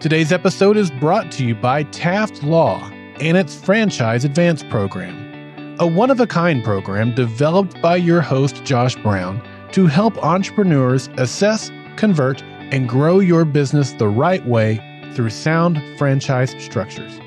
Today's 0.00 0.30
episode 0.30 0.76
is 0.76 0.92
brought 0.92 1.32
to 1.32 1.44
you 1.44 1.56
by 1.56 1.82
Taft 1.82 2.44
Law 2.44 2.88
and 3.18 3.36
its 3.36 3.56
Franchise 3.56 4.24
Advance 4.24 4.62
program, 4.62 5.76
a 5.80 5.88
one 5.88 6.08
of 6.08 6.20
a 6.20 6.26
kind 6.26 6.62
program 6.62 7.12
developed 7.16 7.82
by 7.82 7.96
your 7.96 8.20
host, 8.20 8.62
Josh 8.62 8.94
Brown, 8.94 9.42
to 9.72 9.88
help 9.88 10.16
entrepreneurs 10.22 11.08
assess, 11.18 11.72
convert, 11.96 12.44
and 12.70 12.88
grow 12.88 13.18
your 13.18 13.44
business 13.44 13.90
the 13.94 14.06
right 14.06 14.46
way 14.46 14.76
through 15.14 15.30
sound 15.30 15.82
franchise 15.98 16.54
structures. 16.62 17.18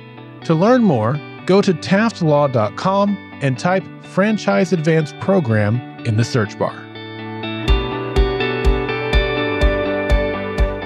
To 0.46 0.54
learn 0.54 0.82
more, 0.82 1.20
go 1.46 1.62
to 1.62 1.74
taftlaw.com 1.74 3.40
and 3.42 3.60
type 3.60 3.84
Franchise 4.02 4.72
Advance 4.72 5.14
Program 5.20 5.76
in 6.06 6.16
the 6.16 6.24
search 6.24 6.58
bar. 6.58 6.78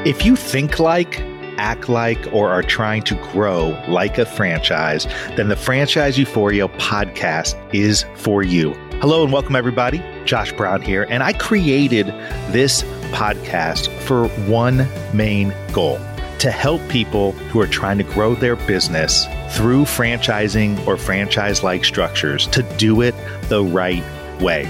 If 0.04 0.26
you 0.26 0.36
think 0.36 0.80
like, 0.80 1.24
act 1.58 1.90
like, 1.90 2.34
or 2.34 2.50
are 2.50 2.64
trying 2.64 3.04
to 3.04 3.16
grow 3.32 3.70
like 3.88 4.18
a 4.18 4.26
franchise, 4.26 5.06
then 5.36 5.50
the 5.50 5.56
Franchise 5.56 6.18
Euphoria 6.18 6.68
podcast 6.68 7.56
is 7.74 8.06
for 8.16 8.44
you. 8.44 8.74
Hello 9.02 9.24
and 9.24 9.34
welcome, 9.34 9.56
everybody. 9.56 10.04
Josh 10.26 10.52
Brown 10.54 10.82
here, 10.82 11.06
and 11.10 11.22
I 11.22 11.34
created 11.34 12.08
this 12.52 12.84
podcast 13.12 13.90
for 14.00 14.28
one 14.50 14.88
main 15.14 15.54
goal 15.74 16.00
to 16.40 16.52
help 16.52 16.82
people 16.90 17.32
who 17.32 17.60
are 17.62 17.68
trying 17.68 17.98
to 17.98 18.04
grow 18.04 18.36
their 18.36 18.56
business 18.56 19.26
through 19.52 19.84
franchising 19.84 20.86
or 20.88 20.98
franchise 20.98 21.64
like 21.64 21.86
structures 21.86 22.48
to 22.48 22.64
do 22.78 23.02
it 23.02 23.16
the 23.44 23.64
right 23.64 24.04
way. 24.42 24.70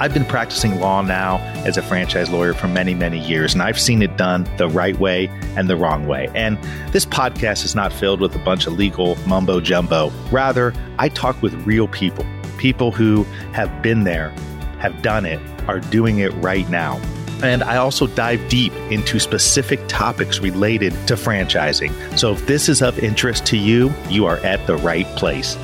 I've 0.00 0.14
been 0.14 0.24
practicing 0.24 0.80
law 0.80 1.02
now 1.02 1.36
as 1.66 1.76
a 1.76 1.82
franchise 1.82 2.30
lawyer 2.30 2.54
for 2.54 2.68
many, 2.68 2.94
many 2.94 3.18
years, 3.18 3.52
and 3.52 3.62
I've 3.62 3.78
seen 3.78 4.00
it 4.00 4.16
done 4.16 4.48
the 4.56 4.66
right 4.66 4.98
way 4.98 5.26
and 5.56 5.68
the 5.68 5.76
wrong 5.76 6.06
way. 6.06 6.30
And 6.34 6.56
this 6.90 7.04
podcast 7.04 7.66
is 7.66 7.74
not 7.74 7.92
filled 7.92 8.18
with 8.18 8.34
a 8.34 8.38
bunch 8.38 8.66
of 8.66 8.78
legal 8.78 9.16
mumbo 9.26 9.60
jumbo. 9.60 10.10
Rather, 10.32 10.72
I 10.98 11.10
talk 11.10 11.42
with 11.42 11.52
real 11.66 11.86
people, 11.86 12.24
people 12.56 12.92
who 12.92 13.24
have 13.52 13.82
been 13.82 14.04
there, 14.04 14.30
have 14.78 15.02
done 15.02 15.26
it, 15.26 15.38
are 15.68 15.80
doing 15.80 16.20
it 16.20 16.32
right 16.36 16.68
now. 16.70 16.98
And 17.42 17.62
I 17.62 17.76
also 17.76 18.06
dive 18.06 18.48
deep 18.48 18.72
into 18.90 19.20
specific 19.20 19.86
topics 19.86 20.38
related 20.38 20.92
to 21.08 21.14
franchising. 21.14 22.18
So 22.18 22.32
if 22.32 22.46
this 22.46 22.70
is 22.70 22.80
of 22.80 22.98
interest 23.00 23.44
to 23.46 23.58
you, 23.58 23.92
you 24.08 24.24
are 24.24 24.38
at 24.38 24.66
the 24.66 24.78
right 24.78 25.06
place. 25.16 25.56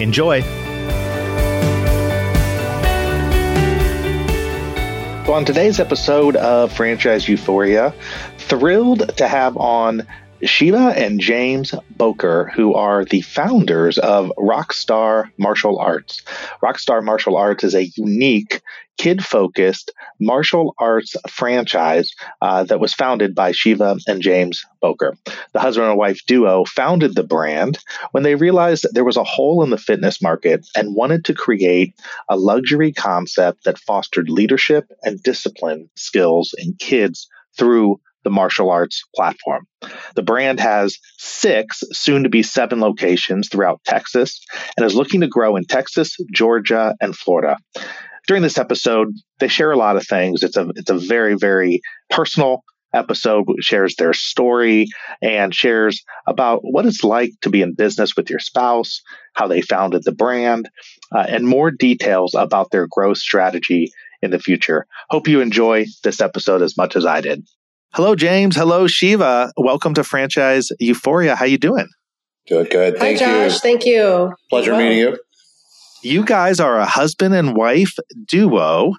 Enjoy. 0.00 0.42
So, 5.30 5.34
on 5.34 5.44
today's 5.44 5.78
episode 5.78 6.34
of 6.34 6.72
Franchise 6.72 7.28
Euphoria, 7.28 7.94
thrilled 8.38 9.16
to 9.18 9.28
have 9.28 9.56
on 9.56 10.04
Shiva 10.42 10.92
and 10.96 11.20
James 11.20 11.72
Boecker, 11.96 12.50
who 12.50 12.74
are 12.74 13.04
the 13.04 13.20
founders 13.20 13.96
of 13.96 14.32
Rockstar 14.36 15.30
Martial 15.38 15.78
Arts. 15.78 16.22
Rockstar 16.60 17.04
Martial 17.04 17.36
Arts 17.36 17.62
is 17.62 17.76
a 17.76 17.84
unique, 17.94 18.60
kid 19.00 19.24
focused 19.24 19.92
martial 20.20 20.74
arts 20.78 21.16
franchise 21.26 22.12
uh, 22.42 22.64
that 22.64 22.80
was 22.80 22.92
founded 22.92 23.34
by 23.34 23.50
Shiva 23.50 23.96
and 24.06 24.20
James 24.20 24.62
Boecker. 24.84 25.16
The 25.54 25.60
husband 25.60 25.88
and 25.88 25.96
wife 25.96 26.20
duo 26.26 26.66
founded 26.66 27.14
the 27.14 27.22
brand 27.22 27.78
when 28.10 28.24
they 28.24 28.34
realized 28.34 28.86
there 28.92 29.02
was 29.02 29.16
a 29.16 29.24
hole 29.24 29.62
in 29.62 29.70
the 29.70 29.78
fitness 29.78 30.20
market 30.20 30.66
and 30.76 30.94
wanted 30.94 31.24
to 31.24 31.34
create 31.34 31.94
a 32.28 32.36
luxury 32.36 32.92
concept 32.92 33.64
that 33.64 33.78
fostered 33.78 34.28
leadership 34.28 34.84
and 35.02 35.22
discipline 35.22 35.88
skills 35.96 36.54
in 36.58 36.74
kids 36.78 37.26
through 37.56 37.98
the 38.24 38.30
martial 38.30 38.70
arts 38.70 39.02
platform. 39.16 39.66
The 40.14 40.22
brand 40.22 40.60
has 40.60 40.98
six, 41.16 41.82
soon 41.92 42.24
to 42.24 42.28
be 42.28 42.42
seven 42.42 42.80
locations 42.80 43.48
throughout 43.48 43.80
Texas 43.86 44.44
and 44.76 44.84
is 44.84 44.94
looking 44.94 45.22
to 45.22 45.26
grow 45.26 45.56
in 45.56 45.64
Texas, 45.64 46.18
Georgia, 46.34 46.94
and 47.00 47.16
Florida. 47.16 47.56
During 48.30 48.44
this 48.44 48.58
episode, 48.58 49.08
they 49.40 49.48
share 49.48 49.72
a 49.72 49.76
lot 49.76 49.96
of 49.96 50.06
things. 50.06 50.44
It's 50.44 50.56
a 50.56 50.68
it's 50.76 50.88
a 50.88 50.96
very 50.96 51.34
very 51.34 51.80
personal 52.10 52.62
episode 52.94 53.44
shares 53.58 53.96
their 53.96 54.12
story 54.12 54.86
and 55.20 55.52
shares 55.52 56.04
about 56.28 56.60
what 56.62 56.86
it's 56.86 57.02
like 57.02 57.32
to 57.40 57.50
be 57.50 57.60
in 57.60 57.74
business 57.74 58.14
with 58.14 58.30
your 58.30 58.38
spouse, 58.38 59.02
how 59.34 59.48
they 59.48 59.62
founded 59.62 60.04
the 60.04 60.12
brand, 60.12 60.70
uh, 61.12 61.26
and 61.28 61.44
more 61.44 61.72
details 61.72 62.34
about 62.34 62.70
their 62.70 62.86
growth 62.88 63.18
strategy 63.18 63.90
in 64.22 64.30
the 64.30 64.38
future. 64.38 64.86
Hope 65.08 65.26
you 65.26 65.40
enjoy 65.40 65.86
this 66.04 66.20
episode 66.20 66.62
as 66.62 66.76
much 66.76 66.94
as 66.94 67.04
I 67.04 67.22
did. 67.22 67.44
Hello, 67.94 68.14
James. 68.14 68.54
Hello, 68.54 68.86
Shiva. 68.86 69.52
Welcome 69.56 69.94
to 69.94 70.04
Franchise 70.04 70.68
Euphoria. 70.78 71.34
How 71.34 71.46
you 71.46 71.58
doing? 71.58 71.88
Doing 72.46 72.68
good. 72.70 72.96
Thank 72.96 73.18
Hi, 73.18 73.48
Josh. 73.48 73.54
You. 73.54 73.58
Thank 73.58 73.86
you. 73.86 74.32
Pleasure 74.50 74.76
meeting 74.76 74.98
you. 74.98 75.18
You 76.02 76.24
guys 76.24 76.60
are 76.60 76.78
a 76.78 76.86
husband 76.86 77.34
and 77.34 77.54
wife 77.54 77.96
duo 78.24 78.94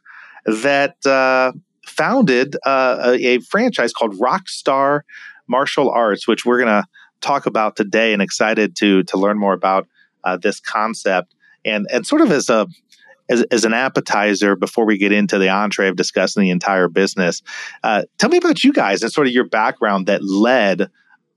that 0.46 1.04
uh, 1.06 1.52
founded 1.86 2.56
uh, 2.66 3.14
a, 3.20 3.36
a, 3.36 3.40
franchise 3.40 3.92
called 3.92 4.20
Rockstar 4.20 5.02
Martial 5.48 5.90
Arts, 5.90 6.28
which 6.28 6.46
we're 6.46 6.60
going 6.60 6.82
to 6.82 6.88
talk 7.22 7.48
about 7.48 7.76
today, 7.76 8.14
and 8.14 8.22
excited 8.22 8.76
to 8.78 9.04
to 9.04 9.18
learn 9.18 9.40
more 9.40 9.54
about 9.54 9.88
uh, 10.24 10.38
this 10.38 10.60
concept 10.60 11.34
and 11.66 11.88
and 11.92 12.06
sort 12.06 12.22
of 12.22 12.32
as 12.32 12.50
a 12.50 12.68
as, 13.30 13.42
as 13.50 13.66
an 13.66 13.74
appetizer 13.74 14.56
before 14.56 14.86
we 14.86 14.98
get 14.98 15.12
into 15.12 15.40
the 15.40 15.50
entree 15.50 15.88
of 15.88 15.96
discussing 15.96 16.44
the 16.44 16.50
entire 16.52 16.88
business. 16.88 17.42
Uh, 17.84 18.04
tell 18.20 18.30
me 18.30 18.38
about 18.38 18.64
you 18.64 18.74
guys 18.74 19.02
and 19.02 19.12
sort 19.12 19.26
of 19.26 19.34
your 19.34 19.48
background 19.48 20.06
that 20.06 20.24
led 20.24 20.82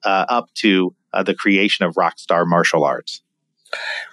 uh, 0.05 0.27
up 0.29 0.53
to 0.55 0.95
uh, 1.15 1.23
the 1.23 1.35
creation 1.35 1.87
of 1.87 1.95
Rockstar 1.95 2.47
Martial 2.47 2.85
Arts. 2.85 3.23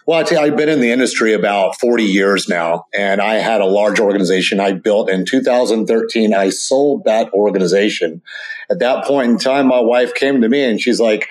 Well, 0.08 0.20
I 0.20 0.38
I've 0.38 0.58
been 0.58 0.70
in 0.70 0.82
the 0.82 0.92
industry 0.92 1.34
about 1.34 1.80
40 1.80 2.04
years 2.04 2.50
now, 2.50 2.86
and 2.94 3.22
I 3.22 3.36
had 3.36 3.62
a 3.62 3.66
large 3.66 4.00
organization 4.00 4.60
I 4.60 4.74
built 4.74 5.10
in 5.10 5.26
2013. 5.26 6.34
I 6.34 6.50
sold 6.50 7.04
that 7.06 7.32
organization. 7.34 8.22
At 8.70 8.80
that 8.80 9.06
point 9.06 9.32
in 9.32 9.38
time, 9.38 9.68
my 9.68 9.80
wife 9.80 10.14
came 10.14 10.42
to 10.42 10.50
me 10.50 10.64
and 10.64 10.82
she's 10.82 11.00
like, 11.00 11.30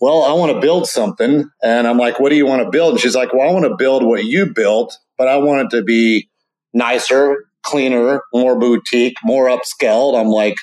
well, 0.00 0.24
I 0.24 0.32
want 0.34 0.52
to 0.52 0.60
build 0.60 0.86
something. 0.86 1.50
And 1.62 1.86
I'm 1.86 1.98
like, 1.98 2.20
what 2.20 2.28
do 2.28 2.36
you 2.36 2.46
want 2.46 2.62
to 2.62 2.70
build? 2.70 2.92
And 2.92 3.00
she's 3.00 3.16
like, 3.16 3.32
well, 3.32 3.48
I 3.48 3.52
want 3.52 3.64
to 3.64 3.76
build 3.76 4.02
what 4.02 4.24
you 4.24 4.46
built, 4.52 4.98
but 5.16 5.28
I 5.28 5.38
want 5.38 5.72
it 5.72 5.76
to 5.76 5.82
be 5.82 6.28
nicer, 6.74 7.48
cleaner, 7.62 8.20
more 8.34 8.58
boutique, 8.58 9.16
more 9.24 9.48
upscaled. 9.48 10.20
I'm 10.20 10.28
like, 10.28 10.58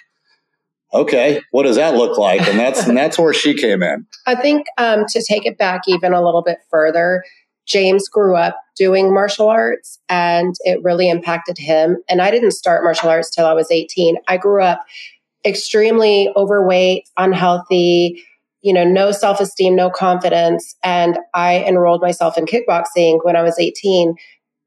okay, 0.94 1.42
what 1.52 1.64
does 1.64 1.76
that 1.76 1.96
look 1.96 2.18
like? 2.18 2.42
And 2.42 2.60
that's 2.60 2.88
and 2.88 2.98
that's 2.98 3.18
where 3.18 3.34
she 3.34 3.54
came 3.54 3.84
in. 3.84 4.06
I 4.28 4.36
think 4.36 4.66
um, 4.78 5.06
to 5.10 5.24
take 5.28 5.46
it 5.46 5.58
back 5.58 5.82
even 5.88 6.14
a 6.14 6.24
little 6.24 6.42
bit 6.42 6.60
further, 6.70 7.24
James 7.66 8.08
grew 8.08 8.36
up 8.36 8.60
doing 8.76 9.14
martial 9.14 9.50
arts, 9.50 10.00
and 10.10 10.56
it 10.62 10.82
really 10.84 11.10
impacted 11.10 11.58
him. 11.58 11.98
And 12.10 12.22
I 12.22 12.32
didn't 12.32 12.52
start 12.52 12.84
martial 12.84 13.10
arts 13.10 13.30
till 13.30 13.46
I 13.46 13.54
was 13.54 13.72
18. 13.72 14.18
I 14.28 14.38
grew 14.38 14.64
up 14.64 14.86
extremely 15.46 16.30
overweight, 16.36 17.10
unhealthy 17.18 18.24
you 18.64 18.74
know, 18.74 18.86
no 18.86 19.12
self 19.12 19.40
esteem, 19.40 19.76
no 19.76 19.90
confidence. 19.90 20.76
And 20.84 21.20
I 21.34 21.64
enrolled 21.64 22.02
myself 22.02 22.38
in 22.38 22.46
kickboxing 22.46 23.20
when 23.24 23.36
I 23.36 23.44
was 23.44 23.60
18, 23.60 24.16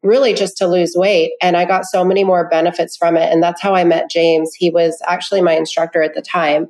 really 0.06 0.33
just 0.33 0.56
to 0.59 0.67
lose 0.67 0.94
weight. 0.97 1.33
And 1.43 1.56
I 1.56 1.65
got 1.65 1.84
so 1.84 2.05
many 2.05 2.25
more 2.25 2.49
benefits 2.49 2.97
from 2.97 3.17
it. 3.17 3.33
And 3.33 3.43
that's 3.43 3.61
how 3.61 3.75
I 3.75 3.84
met 3.84 4.11
James. 4.11 4.55
He 4.55 4.71
was 4.71 5.00
actually 5.06 5.43
my 5.43 5.53
instructor 5.55 6.03
at 6.03 6.15
the 6.15 6.22
time. 6.22 6.69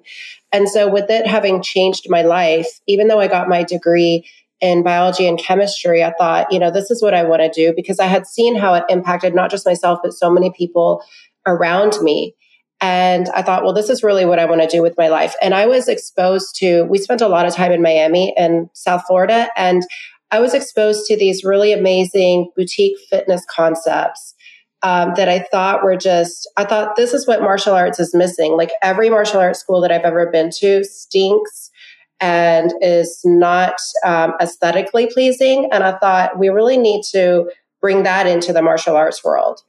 And 0.53 0.69
so, 0.69 0.91
with 0.91 1.11
it 1.11 1.27
having 1.27 1.63
changed 1.63 2.07
my 2.09 2.23
life, 2.23 2.69
even 2.87 3.09
though 3.09 3.21
I 3.21 3.29
got 3.29 3.49
my 3.49 3.63
degree 3.63 4.29
in 4.61 4.83
biology 4.83 5.27
and 5.27 5.39
chemistry, 5.39 6.03
I 6.03 6.13
thought, 6.19 6.51
you 6.51 6.59
know, 6.59 6.71
this 6.71 6.91
is 6.91 7.03
what 7.03 7.15
I 7.15 7.25
want 7.25 7.43
to 7.43 7.51
do 7.51 7.75
because 7.75 8.01
I 8.01 8.07
had 8.07 8.27
seen 8.27 8.57
how 8.57 8.75
it 8.75 8.85
impacted 8.89 9.35
not 9.35 9.51
just 9.51 9.67
myself, 9.67 9.99
but 10.03 10.15
so 10.15 10.31
many 10.31 10.51
people 10.57 11.03
around 11.47 12.01
me. 12.01 12.35
And 12.81 13.29
I 13.31 13.43
thought, 13.43 13.65
well, 13.65 13.73
this 13.73 13.89
is 13.89 14.03
really 14.03 14.27
what 14.27 14.39
I 14.39 14.45
want 14.45 14.61
to 14.61 14.69
do 14.69 14.83
with 14.83 14.99
my 14.99 15.09
life. 15.09 15.35
And 15.41 15.55
I 15.55 15.67
was 15.67 15.89
exposed 15.89 16.57
to, 16.57 16.85
we 16.85 16.99
spent 16.99 17.23
a 17.23 17.29
lot 17.29 17.47
of 17.47 17.55
time 17.55 17.73
in 17.73 17.81
Miami 17.81 18.35
and 18.37 18.69
South 18.75 19.03
Florida, 19.07 19.49
and 19.57 19.83
I 20.31 20.41
was 20.41 20.55
exposed 20.55 21.07
to 21.07 21.17
these 21.17 21.45
really 21.45 21.73
amazing 21.73 22.51
boutique 22.57 22.99
fitness 23.09 23.45
concepts 23.49 24.35
um, 24.83 25.15
that 25.17 25.29
I 25.29 25.41
thought 25.51 25.83
were 25.83 25.97
just, 25.97 26.49
I 26.57 26.65
thought 26.65 26.97
this 26.97 27.13
is 27.13 27.27
what 27.27 27.41
martial 27.41 27.75
arts 27.75 27.99
is 27.99 28.15
missing. 28.15 28.57
Like 28.57 28.71
every 28.83 29.09
martial 29.09 29.41
arts 29.41 29.61
school 29.61 29.81
that 29.81 29.93
I've 29.93 30.03
ever 30.03 30.31
been 30.31 30.51
to 30.59 30.85
stinks 30.85 31.71
and 32.21 32.73
is 32.81 33.21
not 33.25 33.75
um, 34.05 34.35
aesthetically 34.41 35.09
pleasing. 35.13 35.69
And 35.73 35.85
I 35.85 35.99
thought 35.99 36.39
we 36.39 36.49
really 36.49 36.79
need 36.79 37.03
to 37.13 37.51
bring 37.81 38.03
that 38.03 38.27
into 38.27 38.53
the 38.53 38.63
martial 38.63 38.97
arts 38.97 39.25
world. 39.25 39.61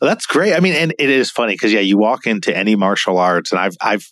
Well, 0.00 0.08
that's 0.08 0.26
great. 0.26 0.54
I 0.54 0.60
mean, 0.60 0.74
and 0.74 0.94
it 0.98 1.10
is 1.10 1.30
funny 1.30 1.54
because 1.54 1.72
yeah, 1.72 1.80
you 1.80 1.98
walk 1.98 2.26
into 2.26 2.56
any 2.56 2.76
martial 2.76 3.18
arts, 3.18 3.50
and 3.50 3.60
I've 3.60 3.76
I've 3.80 4.08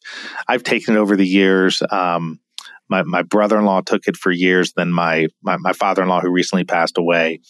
I've 0.49 0.65
taken 0.65 0.97
it 0.97 0.99
over 0.99 1.15
the 1.15 1.27
years. 1.27 1.81
Um, 1.91 2.41
my 2.89 3.03
my 3.03 3.23
brother 3.23 3.59
in 3.59 3.65
law 3.65 3.81
took 3.81 4.07
it 4.07 4.17
for 4.17 4.31
years. 4.31 4.73
Then 4.77 4.93
my 4.93 5.29
my, 5.43 5.57
my 5.59 5.73
father 5.73 6.03
in 6.03 6.09
law, 6.09 6.21
who 6.21 6.31
recently 6.31 6.65
passed 6.65 6.99
away, 6.99 7.41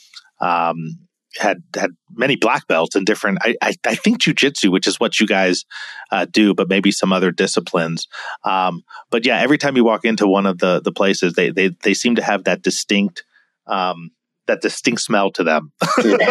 um, 0.40 0.98
had 1.38 1.58
had 1.74 1.90
many 2.14 2.36
black 2.36 2.66
belts 2.66 2.96
in 2.96 3.04
different. 3.04 3.38
I 3.42 3.54
I, 3.62 3.74
I 3.86 3.94
think 3.94 4.20
jujitsu, 4.20 4.70
which 4.70 4.86
is 4.86 5.00
what 5.00 5.20
you 5.20 5.26
guys 5.26 5.64
uh, 6.10 6.26
do, 6.30 6.54
but 6.54 6.68
maybe 6.68 6.90
some 6.90 7.12
other 7.12 7.30
disciplines. 7.30 8.06
Um, 8.44 8.82
but 9.10 9.26
yeah, 9.26 9.40
every 9.40 9.58
time 9.58 9.76
you 9.76 9.84
walk 9.84 10.04
into 10.04 10.26
one 10.26 10.46
of 10.46 10.58
the 10.58 10.80
the 10.80 10.92
places, 10.92 11.34
they 11.34 11.50
they 11.50 11.70
they 11.82 11.94
seem 11.94 12.16
to 12.16 12.22
have 12.22 12.44
that 12.44 12.62
distinct. 12.62 13.24
Um, 13.66 14.10
that 14.46 14.60
distinct 14.62 15.02
smell 15.02 15.30
to 15.32 15.44
them. 15.44 15.72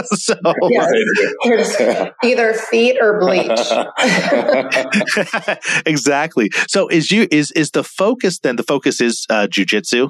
so, 0.05 0.35
yes. 0.69 2.11
either 2.23 2.53
feet 2.53 2.97
or 2.99 3.19
bleach. 3.19 3.59
exactly. 5.85 6.49
So 6.67 6.87
is 6.87 7.11
you 7.11 7.27
is 7.31 7.51
is 7.51 7.71
the 7.71 7.83
focus 7.83 8.39
then? 8.39 8.55
The 8.55 8.63
focus 8.63 9.01
is 9.01 9.25
uh, 9.29 9.47
jujitsu. 9.47 10.09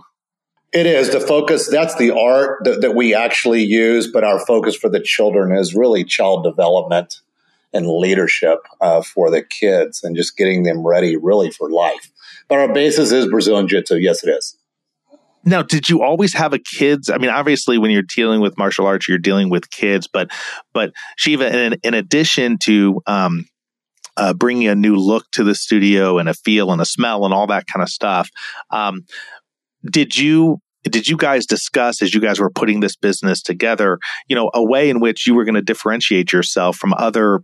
It 0.74 0.86
is 0.86 1.12
the 1.12 1.22
focus. 1.22 1.70
That's 1.70 1.96
the 1.96 2.12
art 2.12 2.64
that, 2.66 2.82
that 2.82 2.96
we 2.96 3.16
actually 3.16 3.64
use, 3.64 4.12
but 4.12 4.26
our 4.26 4.46
focus 4.46 4.76
for 4.76 4.90
the 4.90 5.00
children 5.00 5.56
is 5.58 5.74
really 5.74 6.04
child 6.04 6.44
development 6.44 7.22
and 7.72 7.88
leadership 7.88 8.60
uh, 8.82 9.02
for 9.02 9.30
the 9.30 9.42
kids 9.42 10.04
and 10.04 10.16
just 10.16 10.36
getting 10.38 10.64
them 10.64 10.86
ready 10.86 11.16
really 11.16 11.52
for 11.52 11.70
life. 11.70 12.12
But 12.48 12.60
our 12.60 12.74
basis 12.74 13.12
is 13.12 13.28
Brazilian 13.28 13.68
Jiu 13.68 13.80
Jitsu. 13.80 13.98
Yes, 13.98 14.24
it 14.24 14.30
is. 14.30 14.58
Now, 15.46 15.62
did 15.62 15.90
you 15.90 16.02
always 16.02 16.34
have 16.34 16.54
a 16.54 16.60
kids? 16.60 17.10
I 17.10 17.18
mean, 17.18 17.30
obviously, 17.30 17.78
when 17.78 17.92
you're 17.92 18.04
dealing 18.04 18.42
with 18.42 18.58
martial 18.58 18.88
arts, 18.88 19.08
you're 19.08 19.20
dealing 19.20 19.50
with 19.50 19.70
kids, 19.70 20.08
but 20.12 20.30
but 20.74 20.92
Shiva, 21.18 21.56
in, 21.56 21.78
in 21.84 21.94
addition 21.94 22.58
to 22.64 23.02
um, 23.06 23.46
uh, 24.18 24.34
bringing 24.34 24.68
a 24.68 24.76
new 24.76 24.96
look 24.96 25.26
to 25.34 25.44
the 25.44 25.56
studio 25.56 26.18
and 26.18 26.28
a 26.28 26.34
feel 26.34 26.72
and 26.72 26.82
a 26.82 26.86
smell 26.86 27.26
and 27.26 27.34
all 27.34 27.48
that 27.48 27.66
kind 27.72 27.84
of 27.84 27.90
stuff, 27.90 28.30
um, 28.72 29.06
did 29.90 30.18
you 30.18 30.60
did 30.84 31.08
you 31.08 31.18
guys 31.18 31.46
discuss 31.46 32.02
as 32.02 32.14
you 32.14 32.22
guys 32.22 32.40
were 32.40 32.50
putting 32.52 32.80
this 32.80 32.96
business 32.96 33.42
together? 33.42 34.00
You 34.28 34.36
know, 34.36 34.50
a 34.54 34.64
way 34.64 34.90
in 34.90 35.00
which 35.00 35.28
you 35.28 35.36
were 35.36 35.46
going 35.46 35.56
to 35.56 35.62
differentiate 35.62 36.34
yourself 36.34 36.76
from 36.76 36.94
other 36.94 37.42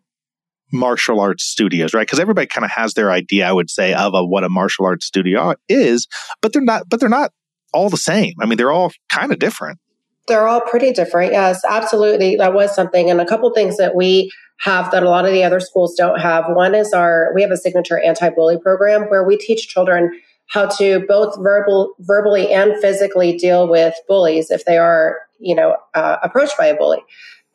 martial 0.72 1.20
arts 1.20 1.44
studios, 1.44 1.94
right? 1.94 2.08
Because 2.08 2.20
everybody 2.20 2.48
kind 2.48 2.66
of 2.66 2.72
has 2.72 2.94
their 2.94 3.12
idea, 3.12 3.48
I 3.48 3.52
would 3.52 3.70
say, 3.70 3.94
of 3.94 4.14
a, 4.14 4.26
what 4.26 4.44
a 4.44 4.50
martial 4.50 4.86
arts 4.86 5.06
studio 5.06 5.54
is, 5.68 6.08
but 6.42 6.54
they're 6.54 6.62
not. 6.62 6.90
But 6.90 7.00
they're 7.00 7.10
not 7.10 7.32
all 7.74 7.90
the 7.90 7.98
same. 7.98 8.34
I 8.40 8.46
mean, 8.46 8.58
they're 8.58 8.72
all 8.72 8.92
kind 9.10 9.32
of 9.32 9.40
different. 9.40 9.80
They're 10.28 10.48
all 10.48 10.62
pretty 10.62 10.92
different. 10.92 11.34
Yes, 11.34 11.62
absolutely. 11.68 12.36
That 12.36 12.54
was 12.54 12.74
something. 12.76 13.10
And 13.10 13.20
a 13.20 13.26
couple 13.26 13.52
things 13.54 13.78
that 13.78 13.96
we 13.96 14.32
have 14.60 14.92
that 14.92 15.04
a 15.04 15.10
lot 15.10 15.26
of 15.26 15.32
the 15.32 15.44
other 15.44 15.60
schools 15.60 15.96
don't 15.96 16.20
have. 16.20 16.46
One 16.48 16.76
is 16.76 16.94
our, 16.94 17.32
we 17.34 17.42
have 17.42 17.52
a 17.52 17.58
signature 17.58 18.00
anti 18.00 18.30
bully 18.30 18.58
program 18.60 19.04
where 19.04 19.24
we 19.24 19.38
teach 19.38 19.68
children 19.68 20.12
how 20.48 20.68
to 20.68 21.04
both 21.08 21.36
verbal, 21.40 21.96
verbally 22.00 22.52
and 22.52 22.76
physically 22.82 23.38
deal 23.38 23.68
with 23.68 23.96
bullies 24.08 24.52
if 24.52 24.66
they 24.66 24.78
are, 24.78 25.18
you 25.40 25.56
know, 25.56 25.78
uh, 25.94 26.18
approached 26.22 26.58
by 26.58 26.68
a 26.68 26.76
bully. 26.76 27.00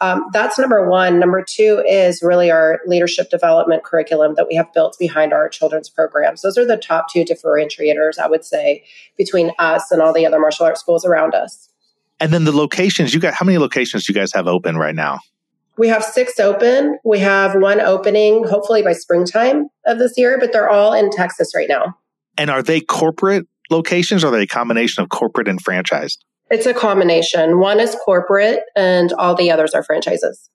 Um, 0.01 0.27
that's 0.33 0.59
number 0.59 0.89
one. 0.89 1.19
Number 1.19 1.43
two 1.43 1.83
is 1.89 2.23
really 2.23 2.51
our 2.51 2.81
leadership 2.87 3.31
development 3.31 3.83
curriculum 3.83 4.35
that 4.37 4.47
we 4.47 4.55
have 4.55 4.71
built 4.75 4.97
behind 4.99 5.33
our 5.33 5.49
children's 5.49 5.89
programs. 5.89 6.43
Those 6.43 6.59
are 6.59 6.67
the 6.67 6.77
top 6.77 7.11
two 7.11 7.25
differentiators, 7.25 8.19
I 8.19 8.29
would 8.29 8.45
say, 8.45 8.85
between 9.17 9.53
us 9.59 9.91
and 9.91 10.03
all 10.03 10.13
the 10.13 10.27
other 10.27 10.39
martial 10.39 10.67
arts 10.67 10.81
schools 10.81 11.05
around 11.05 11.35
us. 11.35 11.71
And 12.21 12.33
then 12.33 12.45
the 12.45 12.53
locations 12.53 13.15
you 13.15 13.21
got, 13.21 13.35
how 13.35 13.45
many 13.45 13.59
locations 13.59 14.07
do 14.07 14.13
you 14.13 14.19
guys 14.19 14.33
have 14.35 14.47
open 14.47 14.77
right 14.77 14.95
now? 14.95 15.21
We 15.79 15.89
have 15.89 16.03
six 16.03 16.41
open. 16.41 16.99
We 17.05 17.19
have 17.19 17.55
one 17.55 17.81
opening 17.81 18.45
hopefully 18.45 18.83
by 18.83 18.95
springtime 18.95 19.69
of 19.87 19.99
this 19.99 20.15
year, 20.17 20.39
but 20.39 20.53
they're 20.53 20.71
all 20.71 20.95
in 20.95 21.11
Texas 21.11 21.53
right 21.55 21.69
now. 21.69 21.97
And 22.39 22.51
are 22.51 22.63
they 22.63 22.81
corporate 22.81 23.47
locations 23.71 24.25
or 24.25 24.29
are 24.29 24.31
they 24.31 24.43
a 24.43 24.47
combination 24.47 25.03
of 25.03 25.11
corporate 25.11 25.49
and 25.49 25.63
franchised? 25.63 26.19
It's 26.51 26.67
a 26.67 26.75
combination. 26.75 27.59
One 27.59 27.81
is 27.81 27.97
corporate 28.05 28.61
and 28.75 29.13
all 29.13 29.35
the 29.35 29.51
others 29.51 29.75
are 29.75 29.83
franchises. 29.83 30.49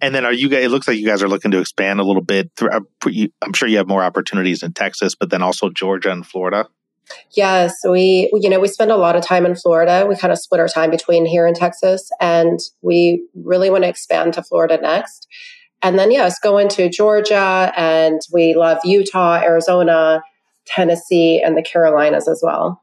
And 0.00 0.14
then 0.14 0.24
are 0.24 0.32
you 0.32 0.48
guys, 0.48 0.64
it 0.64 0.70
looks 0.70 0.86
like 0.86 0.98
you 0.98 1.06
guys 1.06 1.22
are 1.22 1.28
looking 1.28 1.50
to 1.52 1.60
expand 1.60 2.00
a 2.00 2.04
little 2.04 2.22
bit. 2.22 2.50
Uh, 2.60 2.80
I'm 3.42 3.52
sure 3.54 3.68
you 3.68 3.78
have 3.78 3.88
more 3.88 4.02
opportunities 4.02 4.62
in 4.62 4.72
Texas, 4.72 5.14
but 5.14 5.30
then 5.30 5.42
also 5.42 5.70
Georgia 5.70 6.10
and 6.10 6.26
Florida. 6.26 6.68
Yes, 7.36 7.74
we 7.86 8.30
you 8.32 8.48
know 8.48 8.60
we 8.60 8.68
spend 8.68 8.90
a 8.90 8.96
lot 8.96 9.16
of 9.16 9.22
time 9.22 9.44
in 9.44 9.54
Florida. 9.54 10.06
We 10.08 10.16
kind 10.16 10.32
of 10.32 10.38
split 10.38 10.60
our 10.60 10.68
time 10.68 10.90
between 10.90 11.26
here 11.26 11.46
and 11.46 11.54
Texas, 11.54 12.10
and 12.20 12.58
we 12.82 13.26
really 13.34 13.70
want 13.70 13.84
to 13.84 13.88
expand 13.88 14.34
to 14.34 14.42
Florida 14.42 14.78
next. 14.80 15.26
And 15.82 15.98
then 15.98 16.10
yes, 16.10 16.38
go 16.38 16.56
into 16.58 16.88
Georgia, 16.88 17.72
and 17.76 18.20
we 18.32 18.54
love 18.54 18.78
Utah, 18.84 19.34
Arizona, 19.42 20.22
Tennessee, 20.66 21.42
and 21.44 21.56
the 21.56 21.62
Carolinas 21.62 22.26
as 22.26 22.40
well. 22.42 22.82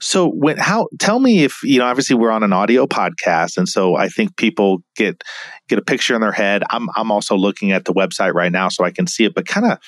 So 0.00 0.28
when 0.28 0.56
how 0.56 0.88
tell 0.98 1.20
me 1.20 1.44
if 1.44 1.62
you 1.62 1.78
know 1.78 1.86
obviously 1.86 2.16
we're 2.16 2.30
on 2.30 2.42
an 2.42 2.52
audio 2.52 2.86
podcast 2.86 3.56
and 3.56 3.68
so 3.68 3.96
I 3.96 4.08
think 4.08 4.36
people 4.36 4.82
get 4.96 5.22
get 5.68 5.78
a 5.78 5.82
picture 5.82 6.14
in 6.14 6.20
their 6.20 6.32
head. 6.32 6.62
I'm 6.70 6.88
I'm 6.96 7.10
also 7.10 7.36
looking 7.36 7.72
at 7.72 7.84
the 7.84 7.92
website 7.92 8.34
right 8.34 8.52
now 8.52 8.68
so 8.68 8.84
I 8.84 8.90
can 8.90 9.06
see 9.06 9.24
it 9.24 9.34
but 9.34 9.46
kind 9.46 9.66
of 9.66 9.78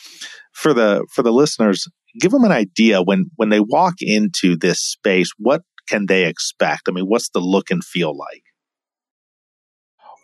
for 0.52 0.72
the 0.72 1.06
for 1.12 1.22
the 1.22 1.32
listeners 1.32 1.86
give 2.18 2.32
them 2.32 2.44
an 2.44 2.52
idea 2.52 3.02
when 3.02 3.30
when 3.36 3.50
they 3.50 3.60
walk 3.60 3.94
into 4.00 4.56
this 4.56 4.80
space 4.80 5.30
what 5.38 5.62
can 5.88 6.06
they 6.06 6.24
expect? 6.24 6.82
I 6.88 6.92
mean 6.92 7.06
what's 7.06 7.30
the 7.30 7.40
look 7.40 7.70
and 7.70 7.84
feel 7.84 8.16
like? 8.16 8.42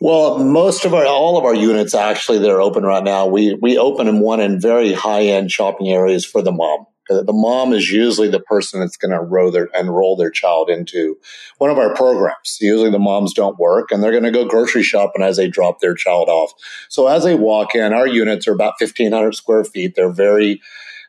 Well, 0.03 0.41
most 0.41 0.85
of 0.85 0.94
our, 0.94 1.06
all 1.06 1.39
of 1.39 1.44
our 1.44 1.55
units 1.55 1.94
actually 1.94 2.39
that 2.39 2.50
are 2.50 2.61
open 2.61 2.83
right 2.83 3.05
now, 3.05 3.27
we, 3.27 3.56
we 3.62 3.79
open 3.79 4.09
in 4.09 4.19
one 4.19 4.41
in 4.41 4.61
very 4.61 4.93
high 4.93 5.27
end 5.27 5.53
shopping 5.53 5.91
areas 5.91 6.27
for 6.27 6.43
the 6.43 6.50
mom. 6.50 6.87
The 7.09 7.33
mom 7.33 7.73
is 7.73 7.91
usually 7.91 8.29
the 8.29 8.41
person 8.41 8.81
that's 8.81 8.97
going 8.97 9.11
to 9.11 9.51
their, 9.51 9.69
enroll 9.79 10.17
their 10.17 10.31
child 10.31 10.71
into 10.71 11.17
one 11.59 11.71
of 11.71 11.79
our 11.79 11.95
programs. 11.95 12.59
Usually 12.61 12.91
the 12.91 12.99
moms 12.99 13.35
don't 13.35 13.59
work 13.59 13.91
and 13.91 14.03
they're 14.03 14.13
going 14.13 14.23
to 14.23 14.31
go 14.31 14.47
grocery 14.47 14.83
shopping 14.83 15.23
as 15.23 15.37
they 15.37 15.49
drop 15.49 15.81
their 15.81 15.95
child 15.95 16.29
off. 16.29 16.53
So 16.89 17.09
as 17.09 17.25
they 17.25 17.35
walk 17.35 17.75
in, 17.75 17.93
our 17.93 18.07
units 18.07 18.47
are 18.47 18.55
about 18.55 18.75
1500 18.79 19.35
square 19.35 19.65
feet. 19.65 19.95
They're 19.97 20.13
very, 20.13 20.61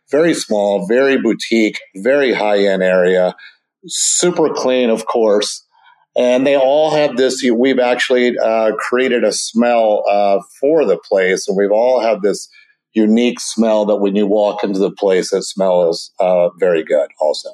very 0.09 0.33
small, 0.33 0.87
very 0.87 1.21
boutique, 1.21 1.79
very 1.95 2.33
high 2.33 2.65
end 2.65 2.81
area, 2.81 3.35
super 3.85 4.49
clean, 4.49 4.89
of 4.89 5.05
course 5.05 5.63
and 6.15 6.45
they 6.45 6.55
all 6.55 6.91
have 6.91 7.17
this. 7.17 7.43
We've 7.43 7.79
actually 7.79 8.37
uh, 8.37 8.73
created 8.77 9.23
a 9.23 9.31
smell 9.31 10.03
uh, 10.07 10.39
for 10.59 10.85
the 10.85 10.97
place, 10.97 11.47
and 11.47 11.57
we've 11.57 11.71
all 11.71 12.01
have 12.01 12.21
this 12.21 12.49
unique 12.93 13.39
smell 13.39 13.85
that 13.85 13.97
when 13.97 14.15
you 14.15 14.27
walk 14.27 14.63
into 14.63 14.79
the 14.79 14.91
place, 14.91 15.31
that 15.31 15.43
smell 15.43 15.89
is 15.89 16.11
uh, 16.19 16.49
very 16.59 16.83
good. 16.83 17.09
Also, 17.19 17.49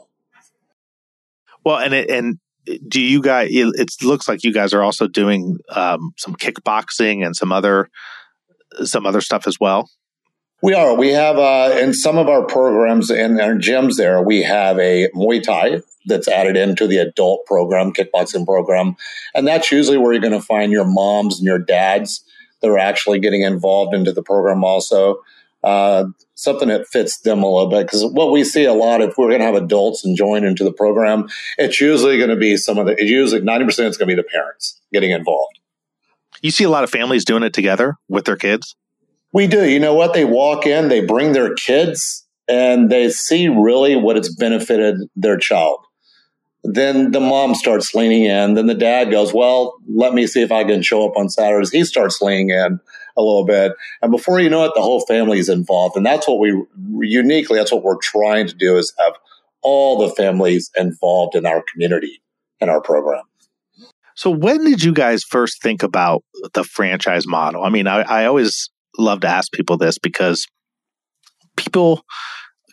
well, 1.63 1.77
and 1.77 1.93
it, 1.93 2.09
and 2.09 2.39
do 2.87 3.01
you 3.01 3.21
guys? 3.21 3.49
It, 3.51 3.89
looks 4.03 4.27
like 4.27 4.43
you 4.43 4.53
guys 4.53 4.73
are 4.73 4.83
also 4.83 5.07
doing 5.07 5.57
um, 5.69 6.13
some 6.17 6.35
kickboxing 6.35 7.25
and 7.25 7.35
some 7.35 7.51
other 7.51 7.89
some 8.83 9.05
other 9.05 9.21
stuff 9.21 9.47
as 9.47 9.59
well. 9.59 9.89
We 10.61 10.73
are. 10.73 10.93
We 10.93 11.09
have 11.09 11.37
uh, 11.37 11.75
in 11.79 11.93
some 11.93 12.17
of 12.17 12.27
our 12.27 12.45
programs 12.45 13.09
in 13.09 13.39
our 13.39 13.55
gyms. 13.55 13.95
There, 13.95 14.21
we 14.21 14.43
have 14.43 14.77
a 14.77 15.09
Muay 15.15 15.41
Thai 15.41 15.81
that's 16.05 16.27
added 16.27 16.57
into 16.57 16.87
the 16.87 16.97
adult 16.97 17.45
program, 17.45 17.93
kickboxing 17.93 18.45
program. 18.45 18.95
And 19.33 19.47
that's 19.47 19.71
usually 19.71 19.97
where 19.97 20.11
you're 20.11 20.21
going 20.21 20.33
to 20.33 20.41
find 20.41 20.71
your 20.71 20.85
moms 20.85 21.37
and 21.37 21.45
your 21.45 21.59
dads 21.59 22.23
that 22.61 22.69
are 22.69 22.77
actually 22.77 23.19
getting 23.19 23.41
involved 23.41 23.93
into 23.93 24.11
the 24.11 24.23
program 24.23 24.63
also. 24.63 25.21
Uh, 25.61 26.05
something 26.35 26.69
that 26.69 26.87
fits 26.87 27.19
them 27.19 27.43
a 27.43 27.45
little 27.45 27.69
bit 27.69 27.85
because 27.85 28.05
what 28.13 28.31
we 28.31 28.45
see 28.45 28.63
a 28.63 28.73
lot 28.73 29.01
if 29.01 29.17
we're 29.17 29.27
going 29.27 29.41
to 29.41 29.45
have 29.45 29.55
adults 29.55 30.05
and 30.05 30.15
join 30.15 30.45
into 30.45 30.63
the 30.63 30.71
program, 30.71 31.27
it's 31.57 31.81
usually 31.81 32.17
going 32.17 32.29
to 32.29 32.37
be 32.37 32.55
some 32.55 32.77
of 32.77 32.85
the, 32.85 32.93
it's 32.93 33.11
usually 33.11 33.41
90% 33.41 33.67
is 33.67 33.75
going 33.75 33.91
to 33.91 34.05
be 34.05 34.15
the 34.15 34.23
parents 34.23 34.79
getting 34.93 35.11
involved. 35.11 35.59
You 36.41 36.51
see 36.51 36.63
a 36.63 36.69
lot 36.69 36.85
of 36.85 36.89
families 36.89 37.25
doing 37.25 37.43
it 37.43 37.53
together 37.53 37.97
with 38.07 38.23
their 38.23 38.37
kids? 38.37 38.77
We 39.33 39.47
do. 39.47 39.67
You 39.67 39.79
know 39.79 39.93
what? 39.93 40.13
They 40.13 40.23
walk 40.23 40.65
in, 40.65 40.87
they 40.87 41.05
bring 41.05 41.33
their 41.33 41.53
kids, 41.53 42.25
and 42.47 42.89
they 42.89 43.09
see 43.09 43.49
really 43.49 43.95
what 43.95 44.15
it's 44.15 44.33
benefited 44.33 44.95
their 45.15 45.37
child. 45.37 45.79
Then 46.63 47.11
the 47.11 47.19
mom 47.19 47.55
starts 47.55 47.95
leaning 47.95 48.25
in. 48.25 48.55
Then 48.55 48.67
the 48.67 48.73
dad 48.73 49.11
goes, 49.11 49.33
Well, 49.33 49.75
let 49.87 50.13
me 50.13 50.27
see 50.27 50.41
if 50.41 50.51
I 50.51 50.63
can 50.63 50.81
show 50.81 51.07
up 51.07 51.15
on 51.15 51.29
Saturdays. 51.29 51.71
He 51.71 51.83
starts 51.85 52.21
leaning 52.21 52.49
in 52.49 52.79
a 53.17 53.21
little 53.21 53.45
bit. 53.45 53.73
And 54.01 54.11
before 54.11 54.39
you 54.39 54.49
know 54.49 54.65
it, 54.65 54.73
the 54.75 54.81
whole 54.81 55.05
family 55.05 55.39
is 55.39 55.49
involved. 55.49 55.95
And 55.95 56.05
that's 56.05 56.27
what 56.27 56.39
we 56.39 56.61
uniquely, 56.99 57.57
that's 57.57 57.71
what 57.71 57.83
we're 57.83 57.97
trying 57.97 58.47
to 58.47 58.55
do 58.55 58.77
is 58.77 58.93
have 58.99 59.13
all 59.61 59.97
the 59.97 60.13
families 60.15 60.69
involved 60.77 61.35
in 61.35 61.45
our 61.45 61.63
community 61.71 62.21
and 62.59 62.69
our 62.69 62.81
program. 62.81 63.23
So 64.15 64.29
when 64.29 64.65
did 64.65 64.83
you 64.83 64.93
guys 64.93 65.23
first 65.23 65.61
think 65.61 65.81
about 65.81 66.23
the 66.53 66.65
franchise 66.65 67.25
model? 67.25 67.63
I 67.63 67.69
mean, 67.69 67.87
I, 67.87 68.01
I 68.01 68.25
always 68.25 68.69
love 68.97 69.21
to 69.21 69.27
ask 69.27 69.51
people 69.53 69.77
this 69.77 69.97
because 69.97 70.45
people 71.55 72.03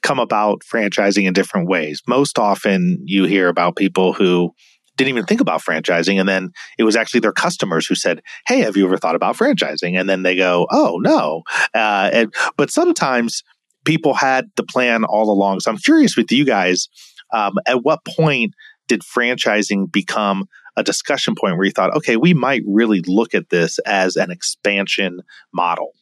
come 0.07 0.19
about 0.21 0.63
franchising 0.63 1.27
in 1.27 1.33
different 1.33 1.69
ways. 1.69 2.01
Most 2.07 2.39
often 2.39 3.03
you 3.05 3.25
hear 3.25 3.49
about 3.49 3.75
people 3.75 4.13
who 4.13 4.53
didn't 4.97 5.09
even 5.09 5.27
think 5.27 5.41
about 5.41 5.61
franchising. 5.61 6.21
And 6.21 6.29
then 6.29 6.53
it 6.79 6.85
was 6.85 6.95
actually 6.95 7.21
their 7.21 7.33
customers 7.33 7.87
who 7.87 7.97
said, 7.97 8.23
Hey, 8.47 8.61
have 8.61 8.77
you 8.77 8.87
ever 8.87 8.97
thought 8.97 9.17
about 9.17 9.37
franchising? 9.37 9.99
And 9.99 10.09
then 10.09 10.23
they 10.23 10.37
go, 10.37 10.69
Oh, 10.71 10.99
no. 11.03 11.43
Uh, 11.75 12.09
and, 12.13 12.35
but 12.57 12.71
sometimes 12.71 13.43
people 13.85 14.15
had 14.15 14.49
the 14.55 14.63
plan 14.63 15.05
all 15.05 15.29
along. 15.29 15.59
So 15.61 15.73
I'm 15.73 15.77
curious 15.77 16.17
with 16.17 16.31
you 16.31 16.45
guys, 16.45 16.89
um, 17.33 17.55
at 17.67 17.83
what 17.83 18.05
point 18.05 18.55
did 18.87 19.03
franchising 19.03 19.91
become 19.91 20.47
a 20.77 20.85
discussion 20.85 21.35
point 21.35 21.57
where 21.57 21.67
you 21.67 21.73
thought, 21.73 21.97
okay, 21.97 22.17
we 22.17 22.33
might 22.33 22.63
really 22.65 23.01
look 23.07 23.35
at 23.35 23.51
this 23.51 23.81
as 23.81 24.15
an 24.15 24.31
expansion 24.31 25.21
model? 25.53 25.96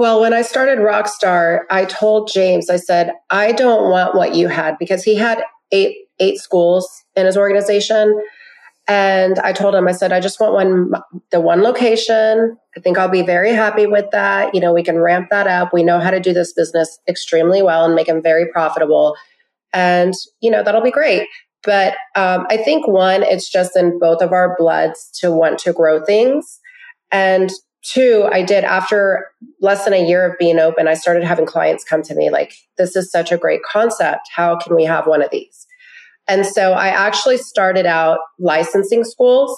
Well, 0.00 0.18
when 0.18 0.32
I 0.32 0.40
started 0.40 0.78
Rockstar, 0.78 1.64
I 1.70 1.84
told 1.84 2.30
James, 2.32 2.70
I 2.70 2.76
said, 2.76 3.12
I 3.28 3.52
don't 3.52 3.90
want 3.90 4.14
what 4.14 4.34
you 4.34 4.48
had 4.48 4.78
because 4.78 5.04
he 5.04 5.14
had 5.14 5.44
eight 5.72 5.94
eight 6.18 6.38
schools 6.38 7.04
in 7.16 7.26
his 7.26 7.36
organization. 7.36 8.18
And 8.88 9.38
I 9.40 9.52
told 9.52 9.74
him, 9.74 9.86
I 9.86 9.92
said, 9.92 10.10
I 10.10 10.20
just 10.20 10.40
want 10.40 10.54
one, 10.54 10.92
the 11.30 11.38
one 11.42 11.60
location. 11.60 12.56
I 12.74 12.80
think 12.80 12.96
I'll 12.96 13.10
be 13.10 13.20
very 13.20 13.52
happy 13.52 13.86
with 13.86 14.06
that. 14.12 14.54
You 14.54 14.62
know, 14.62 14.72
we 14.72 14.82
can 14.82 14.98
ramp 14.98 15.28
that 15.32 15.46
up. 15.46 15.74
We 15.74 15.82
know 15.82 16.00
how 16.00 16.10
to 16.10 16.18
do 16.18 16.32
this 16.32 16.54
business 16.54 16.98
extremely 17.06 17.62
well 17.62 17.84
and 17.84 17.94
make 17.94 18.06
them 18.06 18.22
very 18.22 18.46
profitable. 18.50 19.16
And, 19.74 20.14
you 20.40 20.50
know, 20.50 20.62
that'll 20.62 20.80
be 20.80 20.90
great. 20.90 21.28
But 21.62 21.92
um, 22.16 22.46
I 22.48 22.56
think 22.56 22.88
one, 22.88 23.22
it's 23.22 23.50
just 23.50 23.76
in 23.76 23.98
both 23.98 24.22
of 24.22 24.32
our 24.32 24.56
bloods 24.58 25.10
to 25.20 25.30
want 25.30 25.58
to 25.58 25.74
grow 25.74 26.02
things. 26.02 26.58
And 27.12 27.50
two, 27.82 28.28
I 28.30 28.42
did 28.42 28.64
after 28.64 29.26
less 29.60 29.84
than 29.84 29.94
a 29.94 30.06
year 30.06 30.30
of 30.30 30.38
being 30.38 30.58
open, 30.58 30.88
I 30.88 30.94
started 30.94 31.24
having 31.24 31.46
clients 31.46 31.84
come 31.84 32.02
to 32.02 32.14
me 32.14 32.30
like, 32.30 32.54
this 32.78 32.96
is 32.96 33.10
such 33.10 33.32
a 33.32 33.38
great 33.38 33.62
concept. 33.62 34.28
How 34.34 34.56
can 34.58 34.74
we 34.74 34.84
have 34.84 35.06
one 35.06 35.22
of 35.22 35.30
these? 35.30 35.66
And 36.28 36.46
so 36.46 36.72
I 36.72 36.88
actually 36.88 37.38
started 37.38 37.86
out 37.86 38.20
licensing 38.38 39.04
schools. 39.04 39.56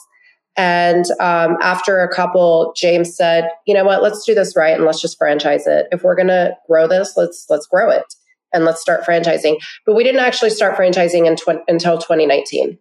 And 0.56 1.04
um, 1.20 1.56
after 1.62 2.00
a 2.02 2.14
couple, 2.14 2.74
James 2.76 3.16
said, 3.16 3.48
"You 3.66 3.74
know 3.74 3.84
what? 3.84 4.02
Let's 4.02 4.24
do 4.24 4.34
this 4.34 4.54
right, 4.54 4.74
and 4.74 4.84
let's 4.84 5.00
just 5.00 5.16
franchise 5.16 5.66
it. 5.66 5.86
If 5.92 6.02
we're 6.02 6.14
going 6.14 6.28
to 6.28 6.54
grow 6.68 6.86
this, 6.86 7.14
let's 7.16 7.46
let's 7.48 7.66
grow 7.66 7.90
it, 7.90 8.04
and 8.52 8.66
let's 8.66 8.80
start 8.80 9.02
franchising." 9.02 9.56
But 9.86 9.94
we 9.94 10.04
didn't 10.04 10.20
actually 10.20 10.50
start 10.50 10.76
franchising 10.76 11.26
in 11.26 11.36
tw- 11.36 11.64
until 11.68 11.96
2019. 11.96 12.78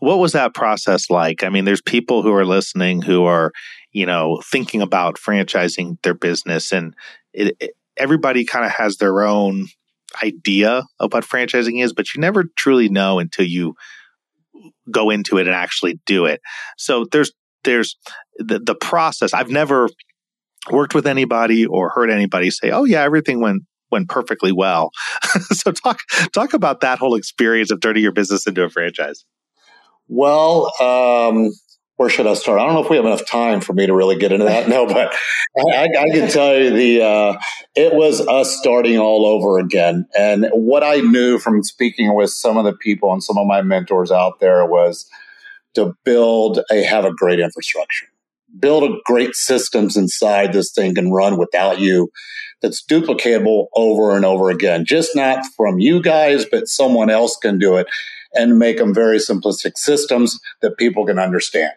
What 0.00 0.18
was 0.18 0.32
that 0.32 0.54
process 0.54 1.08
like? 1.10 1.42
I 1.42 1.48
mean, 1.48 1.64
there's 1.64 1.82
people 1.82 2.22
who 2.22 2.32
are 2.34 2.44
listening 2.44 3.02
who 3.02 3.24
are, 3.24 3.52
you 3.92 4.06
know, 4.06 4.42
thinking 4.44 4.82
about 4.82 5.16
franchising 5.16 5.96
their 6.02 6.14
business, 6.14 6.72
and 6.72 6.94
it, 7.32 7.56
it, 7.60 7.70
everybody 7.96 8.44
kind 8.44 8.64
of 8.64 8.72
has 8.72 8.96
their 8.96 9.22
own 9.22 9.68
idea 10.22 10.84
of 11.00 11.12
what 11.12 11.24
franchising 11.24 11.82
is, 11.82 11.92
but 11.92 12.14
you 12.14 12.20
never 12.20 12.44
truly 12.56 12.88
know 12.88 13.18
until 13.18 13.44
you 13.44 13.74
go 14.90 15.10
into 15.10 15.38
it 15.38 15.46
and 15.46 15.56
actually 15.56 16.00
do 16.06 16.26
it. 16.26 16.40
So 16.76 17.06
there's 17.10 17.32
there's 17.64 17.96
the, 18.38 18.58
the 18.58 18.74
process. 18.74 19.34
I've 19.34 19.50
never 19.50 19.88
worked 20.70 20.94
with 20.94 21.06
anybody 21.06 21.66
or 21.66 21.90
heard 21.90 22.10
anybody 22.10 22.50
say, 22.50 22.70
"Oh 22.70 22.84
yeah, 22.84 23.02
everything 23.02 23.40
went 23.40 23.62
went 23.90 24.08
perfectly 24.08 24.52
well." 24.52 24.90
so 25.50 25.72
talk 25.72 26.00
talk 26.32 26.54
about 26.54 26.80
that 26.80 26.98
whole 26.98 27.14
experience 27.14 27.70
of 27.70 27.80
turning 27.80 28.02
your 28.02 28.12
business 28.12 28.46
into 28.46 28.62
a 28.62 28.70
franchise. 28.70 29.24
Well, 30.08 30.72
um, 30.80 31.52
where 31.96 32.10
should 32.10 32.26
I 32.26 32.34
start? 32.34 32.60
I 32.60 32.64
don't 32.64 32.74
know 32.74 32.84
if 32.84 32.90
we 32.90 32.96
have 32.96 33.06
enough 33.06 33.26
time 33.26 33.60
for 33.60 33.72
me 33.72 33.86
to 33.86 33.94
really 33.94 34.16
get 34.16 34.32
into 34.32 34.44
that. 34.44 34.68
No, 34.76 34.86
but 34.86 35.14
I, 35.56 35.88
I 35.98 36.10
can 36.12 36.30
tell 36.30 36.54
you 36.56 36.70
the 36.70 37.02
uh, 37.02 37.38
it 37.74 37.94
was 37.94 38.20
us 38.26 38.56
starting 38.58 38.98
all 38.98 39.24
over 39.24 39.58
again. 39.58 40.06
And 40.16 40.46
what 40.52 40.82
I 40.82 40.96
knew 40.96 41.38
from 41.38 41.62
speaking 41.62 42.14
with 42.14 42.30
some 42.30 42.58
of 42.58 42.64
the 42.64 42.74
people 42.74 43.12
and 43.12 43.22
some 43.22 43.38
of 43.38 43.46
my 43.46 43.62
mentors 43.62 44.12
out 44.12 44.40
there 44.40 44.66
was 44.66 45.08
to 45.74 45.94
build 46.04 46.60
a 46.70 46.82
have 46.82 47.04
a 47.06 47.14
great 47.14 47.40
infrastructure, 47.40 48.06
build 48.58 48.84
a 48.84 48.96
great 49.06 49.34
systems 49.34 49.96
inside 49.96 50.52
this 50.52 50.72
thing 50.72 50.94
can 50.94 51.10
run 51.10 51.38
without 51.38 51.80
you. 51.80 52.10
That's 52.60 52.84
duplicatable 52.84 53.66
over 53.74 54.16
and 54.16 54.24
over 54.24 54.50
again, 54.50 54.84
just 54.84 55.14
not 55.14 55.44
from 55.56 55.78
you 55.78 56.02
guys, 56.02 56.44
but 56.44 56.68
someone 56.68 57.10
else 57.10 57.36
can 57.36 57.58
do 57.58 57.76
it 57.76 57.86
and 58.34 58.58
make 58.58 58.78
them 58.78 58.94
very 58.94 59.18
simplistic 59.18 59.76
systems 59.76 60.38
that 60.62 60.76
people 60.76 61.06
can 61.06 61.18
understand. 61.18 61.72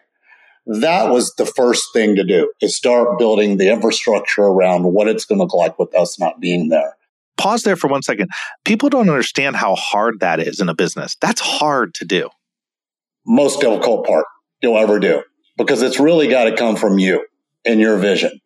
That 0.66 1.10
was 1.10 1.34
the 1.36 1.46
first 1.46 1.84
thing 1.92 2.16
to 2.16 2.24
do 2.24 2.52
is 2.60 2.76
start 2.76 3.18
building 3.18 3.56
the 3.56 3.70
infrastructure 3.70 4.42
around 4.42 4.84
what 4.84 5.08
it's 5.08 5.24
going 5.24 5.38
to 5.38 5.44
look 5.44 5.54
like 5.54 5.78
with 5.78 5.94
us 5.94 6.18
not 6.18 6.40
being 6.40 6.68
there. 6.68 6.96
Pause 7.36 7.62
there 7.62 7.76
for 7.76 7.88
one 7.88 8.02
second. 8.02 8.28
People 8.64 8.90
don't 8.90 9.08
understand 9.08 9.56
how 9.56 9.74
hard 9.74 10.20
that 10.20 10.40
is 10.40 10.60
in 10.60 10.68
a 10.68 10.74
business. 10.74 11.16
That's 11.20 11.40
hard 11.40 11.94
to 11.94 12.04
do. 12.04 12.28
Most 13.26 13.60
difficult 13.60 14.06
part 14.06 14.26
you'll 14.62 14.76
ever 14.76 14.98
do 14.98 15.22
because 15.56 15.82
it's 15.82 15.98
really 15.98 16.28
got 16.28 16.44
to 16.44 16.56
come 16.56 16.76
from 16.76 16.98
you 16.98 17.26
and 17.64 17.80
your 17.80 17.96
vision 17.96 18.40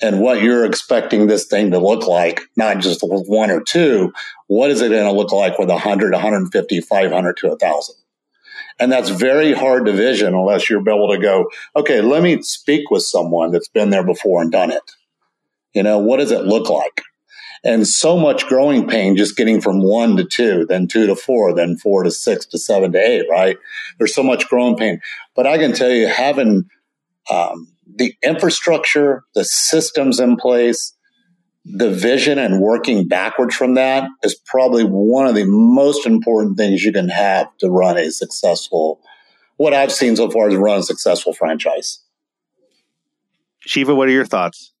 and 0.00 0.20
what 0.20 0.42
you're 0.42 0.64
expecting 0.64 1.26
this 1.26 1.46
thing 1.46 1.70
to 1.70 1.78
look 1.78 2.06
like, 2.06 2.42
not 2.56 2.78
just 2.78 3.00
one 3.02 3.50
or 3.50 3.62
two. 3.62 4.12
What 4.46 4.70
is 4.70 4.82
it 4.82 4.90
going 4.90 5.04
to 5.04 5.12
look 5.12 5.32
like 5.32 5.58
with 5.58 5.70
100, 5.70 6.12
150, 6.12 6.80
500 6.80 7.36
to 7.38 7.48
1,000? 7.48 7.94
And 8.78 8.92
that's 8.92 9.08
very 9.08 9.52
hard 9.52 9.86
to 9.86 9.92
vision 9.92 10.34
unless 10.34 10.68
you're 10.68 10.80
able 10.80 11.10
to 11.10 11.18
go, 11.18 11.50
okay, 11.74 12.02
let 12.02 12.22
me 12.22 12.42
speak 12.42 12.90
with 12.90 13.02
someone 13.02 13.50
that's 13.50 13.68
been 13.68 13.90
there 13.90 14.04
before 14.04 14.42
and 14.42 14.52
done 14.52 14.70
it. 14.70 14.82
You 15.72 15.82
know, 15.82 15.98
what 15.98 16.18
does 16.18 16.30
it 16.30 16.44
look 16.44 16.68
like? 16.68 17.02
And 17.64 17.86
so 17.86 18.18
much 18.18 18.46
growing 18.46 18.86
pain 18.86 19.16
just 19.16 19.36
getting 19.36 19.60
from 19.60 19.82
one 19.82 20.16
to 20.18 20.24
two, 20.24 20.66
then 20.66 20.86
two 20.86 21.06
to 21.06 21.16
four, 21.16 21.54
then 21.54 21.76
four 21.78 22.02
to 22.02 22.10
six 22.10 22.44
to 22.46 22.58
seven 22.58 22.92
to 22.92 22.98
eight, 22.98 23.26
right? 23.30 23.56
There's 23.98 24.14
so 24.14 24.22
much 24.22 24.46
growing 24.48 24.76
pain. 24.76 25.00
But 25.34 25.46
I 25.46 25.56
can 25.58 25.72
tell 25.72 25.90
you, 25.90 26.06
having 26.06 26.68
um, 27.30 27.66
the 27.94 28.14
infrastructure, 28.22 29.24
the 29.34 29.44
systems 29.44 30.18
in 30.18 30.36
place, 30.36 30.92
the 31.64 31.90
vision 31.90 32.38
and 32.38 32.60
working 32.60 33.08
backwards 33.08 33.54
from 33.54 33.74
that 33.74 34.08
is 34.22 34.34
probably 34.46 34.84
one 34.84 35.26
of 35.26 35.34
the 35.34 35.44
most 35.46 36.06
important 36.06 36.56
things 36.56 36.84
you 36.84 36.92
can 36.92 37.08
have 37.08 37.48
to 37.58 37.68
run 37.68 37.96
a 37.96 38.10
successful, 38.10 39.00
what 39.56 39.74
I've 39.74 39.92
seen 39.92 40.16
so 40.16 40.30
far 40.30 40.48
is 40.48 40.56
run 40.56 40.78
a 40.78 40.82
successful 40.82 41.32
franchise. 41.32 42.00
Shiva, 43.60 43.94
what 43.94 44.08
are 44.08 44.12
your 44.12 44.24
thoughts? 44.24 44.72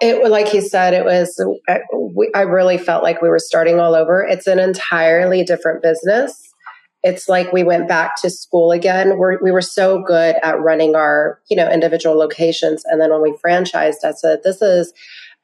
It 0.00 0.28
like 0.30 0.48
he 0.48 0.60
said, 0.60 0.94
it 0.94 1.04
was. 1.04 1.40
I 2.34 2.40
really 2.42 2.78
felt 2.78 3.02
like 3.02 3.22
we 3.22 3.28
were 3.28 3.38
starting 3.38 3.80
all 3.80 3.94
over. 3.94 4.22
It's 4.22 4.46
an 4.46 4.58
entirely 4.58 5.44
different 5.44 5.82
business. 5.82 6.51
It's 7.02 7.28
like 7.28 7.52
we 7.52 7.64
went 7.64 7.88
back 7.88 8.12
to 8.22 8.30
school 8.30 8.70
again. 8.70 9.18
We're, 9.18 9.42
we 9.42 9.50
were 9.50 9.60
so 9.60 10.02
good 10.02 10.36
at 10.42 10.60
running 10.60 10.94
our, 10.94 11.40
you 11.50 11.56
know, 11.56 11.70
individual 11.70 12.16
locations, 12.16 12.84
and 12.84 13.00
then 13.00 13.10
when 13.10 13.22
we 13.22 13.32
franchised, 13.44 14.04
I 14.04 14.12
said, 14.12 14.40
"This 14.44 14.62
is 14.62 14.92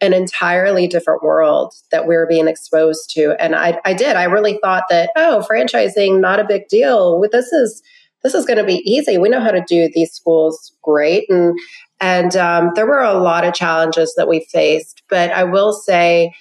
an 0.00 0.12
entirely 0.12 0.86
different 0.86 1.22
world 1.22 1.74
that 1.90 2.06
we 2.06 2.14
are 2.14 2.26
being 2.26 2.46
exposed 2.46 3.10
to. 3.10 3.34
And 3.42 3.56
I, 3.56 3.80
I 3.84 3.94
did. 3.94 4.16
I 4.16 4.24
really 4.24 4.58
thought 4.62 4.84
that, 4.90 5.10
oh, 5.16 5.44
franchising, 5.50 6.20
not 6.20 6.40
a 6.40 6.44
big 6.44 6.68
deal. 6.68 7.20
This 7.32 7.52
is 7.52 7.82
this 8.22 8.34
is 8.34 8.44
going 8.44 8.58
to 8.58 8.64
be 8.64 8.82
easy. 8.84 9.16
We 9.16 9.28
know 9.28 9.40
how 9.40 9.52
to 9.52 9.64
do 9.66 9.88
these 9.92 10.12
schools 10.12 10.72
great. 10.82 11.28
And 11.28 11.56
and 12.00 12.36
um, 12.36 12.70
there 12.74 12.86
were 12.86 13.02
a 13.02 13.18
lot 13.18 13.44
of 13.44 13.54
challenges 13.54 14.14
that 14.16 14.28
we 14.28 14.46
faced. 14.52 15.02
But 15.08 15.30
I 15.30 15.44
will 15.44 15.72
say, 15.72 16.32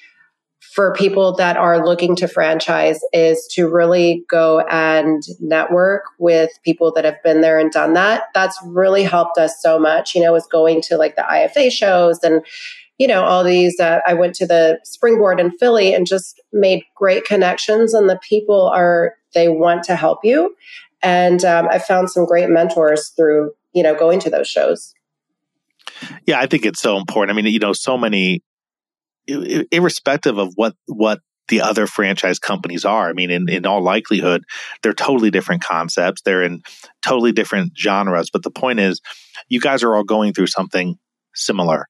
for 0.77 0.93
people 0.93 1.34
that 1.34 1.57
are 1.57 1.84
looking 1.84 2.15
to 2.15 2.27
franchise, 2.27 3.00
is 3.12 3.48
to 3.53 3.67
really 3.67 4.24
go 4.29 4.60
and 4.69 5.24
network 5.39 6.03
with 6.19 6.51
people 6.63 6.93
that 6.93 7.03
have 7.03 7.17
been 7.24 7.41
there 7.41 7.57
and 7.57 7.72
done 7.72 7.93
that. 7.96 8.25
That's 8.36 8.55
really 8.63 9.01
helped 9.01 9.39
us 9.39 9.60
so 9.60 9.79
much. 9.79 10.13
You 10.13 10.22
know, 10.22 10.31
was 10.31 10.46
going 10.46 10.81
to 10.84 10.96
like 10.96 11.15
the 11.15 11.24
IFA 11.24 11.72
shows 11.72 12.19
and 12.22 12.46
you 13.00 13.07
know, 13.07 13.24
all 13.24 13.43
these, 13.43 13.79
uh, 13.79 14.00
I 14.07 14.13
went 14.13 14.34
to 14.36 14.48
the 14.48 14.79
springboard 14.84 15.39
in 15.39 15.55
Philly 15.57 15.93
and 15.93 16.07
just 16.07 16.41
made 16.51 16.84
great 16.96 17.25
connections, 17.25 17.93
and 17.93 18.10
the 18.10 18.19
people 18.27 18.69
are, 18.69 19.13
they 19.34 19.50
want 19.50 19.84
to 19.84 19.96
help 19.96 20.19
you. 20.24 20.55
And 21.03 21.46
um, 21.46 21.67
I 21.69 21.79
found 21.79 22.10
some 22.10 22.25
great 22.25 22.50
mentors 22.50 23.10
through, 23.10 23.51
you 23.74 23.84
know, 23.84 23.93
going 23.93 24.19
to 24.22 24.31
those 24.31 24.48
shows. 24.48 24.96
Yeah, 26.25 26.39
I 26.39 26.48
think 26.48 26.65
it's 26.65 26.81
so 26.81 26.98
important. 26.98 27.38
I 27.38 27.39
mean, 27.39 27.51
you 27.53 27.60
know, 27.60 27.74
so 27.74 27.98
many, 27.98 28.41
irrespective 29.27 30.38
of 30.38 30.53
what, 30.55 30.75
what 30.88 31.19
the 31.48 31.62
other 31.62 31.88
franchise 31.88 32.39
companies 32.39 32.86
are. 32.86 33.10
I 33.10 33.13
mean, 33.13 33.31
in, 33.31 33.50
in 33.50 33.65
all 33.65 33.81
likelihood, 33.81 34.43
they're 34.81 34.93
totally 34.93 35.31
different 35.31 35.63
concepts. 35.63 36.22
They're 36.22 36.43
in 36.43 36.62
totally 37.05 37.31
different 37.31 37.74
genres. 37.77 38.29
But 38.29 38.43
the 38.43 38.51
point 38.51 38.79
is, 38.79 39.01
you 39.48 39.60
guys 39.60 39.84
are 39.84 39.96
all 39.96 40.03
going 40.03 40.34
through 40.34 40.48
something 40.48 40.98
similar. 41.34 41.88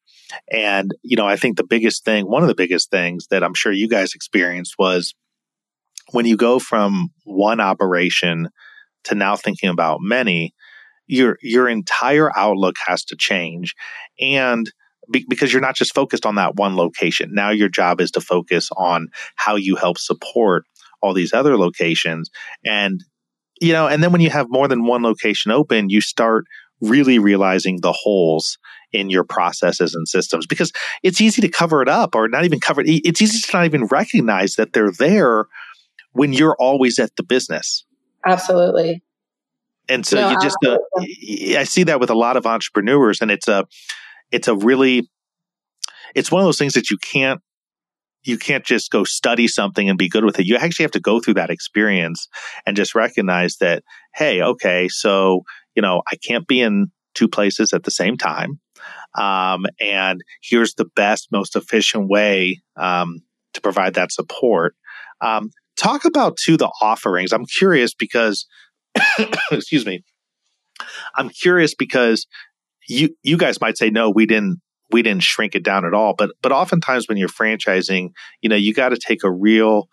And, 0.51 0.91
you 1.03 1.15
know, 1.15 1.27
I 1.27 1.37
think 1.37 1.57
the 1.57 1.63
biggest 1.63 2.03
thing, 2.03 2.29
one 2.29 2.43
of 2.43 2.49
the 2.49 2.55
biggest 2.55 2.91
things 2.91 3.27
that 3.31 3.43
I'm 3.43 3.53
sure 3.53 3.71
you 3.71 3.87
guys 3.87 4.13
experienced 4.13 4.75
was 4.77 5.15
when 6.11 6.25
you 6.25 6.37
go 6.37 6.59
from 6.59 7.09
one 7.23 7.59
operation 7.59 8.49
to 9.05 9.15
now 9.15 9.35
thinking 9.35 9.69
about 9.69 9.99
many, 10.01 10.53
your 11.07 11.37
your 11.41 11.69
entire 11.69 12.29
outlook 12.37 12.75
has 12.85 13.05
to 13.05 13.15
change 13.15 13.75
and 14.19 14.69
be, 15.11 15.25
because 15.27 15.51
you're 15.51 15.61
not 15.61 15.75
just 15.75 15.93
focused 15.93 16.25
on 16.25 16.35
that 16.35 16.55
one 16.55 16.75
location. 16.75 17.31
Now 17.33 17.49
your 17.49 17.69
job 17.69 18.01
is 18.01 18.11
to 18.11 18.21
focus 18.21 18.69
on 18.77 19.09
how 19.35 19.55
you 19.55 19.75
help 19.75 19.97
support 19.97 20.65
all 21.01 21.13
these 21.13 21.33
other 21.33 21.57
locations 21.57 22.29
and 22.65 23.03
you 23.59 23.73
know, 23.73 23.87
and 23.87 24.03
then 24.03 24.11
when 24.11 24.21
you 24.21 24.29
have 24.29 24.47
more 24.49 24.67
than 24.67 24.85
one 24.85 25.01
location 25.01 25.51
open, 25.51 25.89
you 25.89 26.01
start 26.01 26.45
really 26.81 27.17
realizing 27.17 27.81
the 27.81 27.91
holes 27.91 28.57
in 28.93 29.09
your 29.09 29.23
processes 29.23 29.95
and 29.95 30.07
systems 30.07 30.45
because 30.45 30.71
it's 31.03 31.19
easy 31.19 31.41
to 31.41 31.49
cover 31.49 31.81
it 31.81 31.89
up 31.89 32.15
or 32.15 32.27
not 32.27 32.45
even 32.45 32.59
cover 32.59 32.81
it. 32.81 32.87
It's 32.87 33.21
easy 33.21 33.41
to 33.41 33.57
not 33.57 33.65
even 33.65 33.85
recognize 33.85 34.55
that 34.55 34.73
they're 34.73 34.91
there 34.91 35.45
when 36.11 36.33
you're 36.33 36.55
always 36.59 36.99
at 36.99 37.15
the 37.15 37.23
business. 37.23 37.85
Absolutely. 38.25 39.01
And 39.89 40.05
so 40.05 40.17
no, 40.17 40.31
you 40.31 40.37
just, 40.41 40.57
uh, 40.65 40.77
I 41.57 41.63
see 41.63 41.83
that 41.83 41.99
with 41.99 42.09
a 42.09 42.15
lot 42.15 42.37
of 42.37 42.45
entrepreneurs, 42.45 43.21
and 43.21 43.31
it's 43.31 43.47
a, 43.47 43.65
it's 44.31 44.47
a 44.47 44.55
really, 44.55 45.09
it's 46.15 46.31
one 46.31 46.41
of 46.41 46.47
those 46.47 46.57
things 46.57 46.73
that 46.73 46.89
you 46.89 46.97
can't, 46.97 47.41
you 48.23 48.37
can't 48.37 48.65
just 48.65 48.91
go 48.91 49.03
study 49.03 49.47
something 49.47 49.87
and 49.87 49.97
be 49.97 50.09
good 50.09 50.25
with 50.25 50.39
it. 50.39 50.45
You 50.45 50.57
actually 50.57 50.83
have 50.83 50.91
to 50.91 50.99
go 50.99 51.19
through 51.19 51.35
that 51.35 51.49
experience 51.49 52.27
and 52.65 52.75
just 52.75 52.95
recognize 52.95 53.57
that, 53.57 53.83
hey, 54.15 54.41
okay, 54.41 54.89
so 54.89 55.43
you 55.77 55.81
know, 55.81 56.01
I 56.11 56.15
can't 56.15 56.47
be 56.47 56.59
in 56.59 56.91
two 57.13 57.27
places 57.27 57.71
at 57.71 57.83
the 57.83 57.91
same 57.91 58.17
time. 58.17 58.59
Um, 59.17 59.67
and 59.79 60.21
here's 60.41 60.73
the 60.73 60.87
best, 60.95 61.29
most 61.31 61.55
efficient 61.55 62.09
way 62.09 62.61
um, 62.75 63.19
to 63.53 63.61
provide 63.61 63.93
that 63.93 64.11
support. 64.11 64.75
Um, 65.21 65.51
talk 65.77 66.03
about 66.03 66.35
to 66.45 66.57
the 66.57 66.69
offerings. 66.81 67.31
I'm 67.31 67.45
curious 67.45 67.93
because, 67.93 68.47
excuse 69.51 69.85
me, 69.85 70.03
I'm 71.15 71.29
curious 71.29 71.75
because 71.75 72.25
you 72.87 73.15
you 73.23 73.37
guys 73.37 73.61
might 73.61 73.77
say 73.77 73.89
no, 73.89 74.09
we 74.09 74.25
didn't 74.25 74.59
we 74.91 75.01
didn't 75.01 75.23
shrink 75.23 75.55
it 75.55 75.63
down 75.63 75.85
at 75.85 75.93
all. 75.93 76.13
But 76.17 76.31
but 76.41 76.51
oftentimes 76.51 77.07
when 77.07 77.17
you're 77.17 77.29
franchising, 77.29 78.09
you 78.41 78.49
know, 78.49 78.55
you 78.55 78.73
got 78.73 78.89
to 78.89 78.97
take 78.97 79.23
a 79.23 79.31
real 79.31 79.87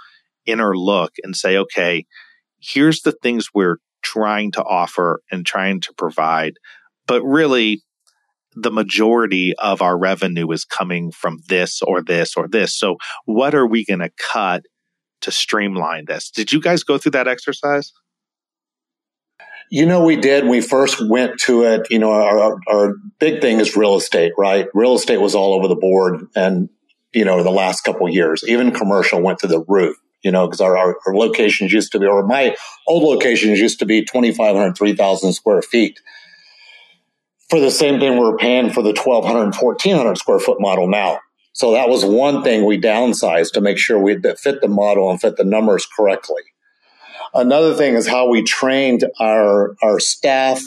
inner 0.47 0.77
look 0.77 1.13
and 1.23 1.35
say, 1.37 1.57
okay, 1.57 2.07
here's 2.61 3.03
the 3.03 3.13
things 3.13 3.49
we're 3.55 3.79
trying 4.03 4.53
to 4.53 4.63
offer 4.63 5.21
and 5.31 5.45
trying 5.45 5.81
to 5.81 5.93
provide. 5.95 6.55
But 7.07 7.23
really, 7.23 7.83
the 8.55 8.71
majority 8.71 9.55
of 9.59 9.83
our 9.83 9.99
revenue 9.99 10.51
is 10.53 10.65
coming 10.65 11.11
from 11.11 11.39
this 11.49 11.83
or 11.83 12.03
this 12.03 12.37
or 12.37 12.49
this. 12.49 12.77
So, 12.77 12.97
what 13.25 13.55
are 13.55 13.67
we 13.67 13.85
going 13.85 14.01
to 14.01 14.11
cut 14.19 14.63
to 15.23 15.33
streamline 15.33 16.05
this? 16.07 16.31
Did 16.31 16.53
you 16.53 16.61
guys 16.61 16.85
go 16.85 16.99
through 16.99 17.13
that 17.13 17.29
exercise? 17.29 17.93
You 19.71 19.87
know, 19.87 20.05
we 20.05 20.17
did. 20.17 20.47
We 20.47 20.61
first 20.61 21.01
went 21.09 21.39
to 21.41 21.65
it. 21.65 21.91
You 21.91 21.99
know, 21.99 22.13
our, 22.13 22.59
our 22.69 22.95
big 23.19 23.41
thing 23.41 23.61
is 23.61 23.77
real 23.77 23.97
estate, 23.97 24.33
right? 24.39 24.69
Real 24.75 24.95
estate 24.95 25.21
was 25.21 25.35
all 25.35 25.55
over 25.55 25.69
the 25.69 25.75
board. 25.75 26.27
And, 26.37 26.69
you 27.13 27.25
know, 27.25 27.43
the 27.43 27.51
last 27.51 27.83
couple 27.83 28.09
years, 28.09 28.45
even 28.47 28.73
commercial 28.73 29.21
went 29.21 29.39
to 29.41 29.47
the 29.47 29.65
roof, 29.67 29.97
you 30.23 30.31
know, 30.31 30.47
because 30.47 30.61
our, 30.61 30.77
our, 30.77 30.97
our 31.07 31.17
locations 31.17 31.73
used 31.73 31.93
to 31.93 31.99
be, 31.99 32.07
or 32.07 32.27
my 32.27 32.57
old 32.87 33.03
locations 33.03 33.59
used 33.59 33.79
to 33.81 33.87
be 33.87 34.05
2,500, 34.05 34.77
3,000 34.77 35.33
square 35.33 35.63
feet 35.63 35.99
for 37.49 37.61
the 37.61 37.71
same 37.71 38.01
thing 38.01 38.19
we're 38.19 38.37
paying 38.37 38.71
for 38.71 38.83
the 38.83 38.95
1200 38.95 39.55
1400 39.61 40.19
square 40.19 40.39
foot 40.39 40.61
model 40.61 40.89
now. 40.89 41.21
So 41.53 41.73
that 41.73 41.89
was 41.89 42.05
one 42.05 42.43
thing 42.43 42.65
we 42.65 42.81
downsized 42.81 43.53
to 43.53 43.61
make 43.61 43.79
sure 43.79 43.99
we 43.99 44.21
fit 44.21 44.61
the 44.61 44.69
model 44.69 45.09
and 45.11 45.21
fit 45.21 45.37
the 45.37 45.45
numbers 45.45 45.87
correctly. 45.87 46.43
Another 47.35 47.75
thing 47.75 47.95
is 47.95 48.07
how 48.07 48.29
we 48.29 48.43
trained 48.43 49.05
our 49.21 49.75
our 49.83 49.99
staff 49.99 50.63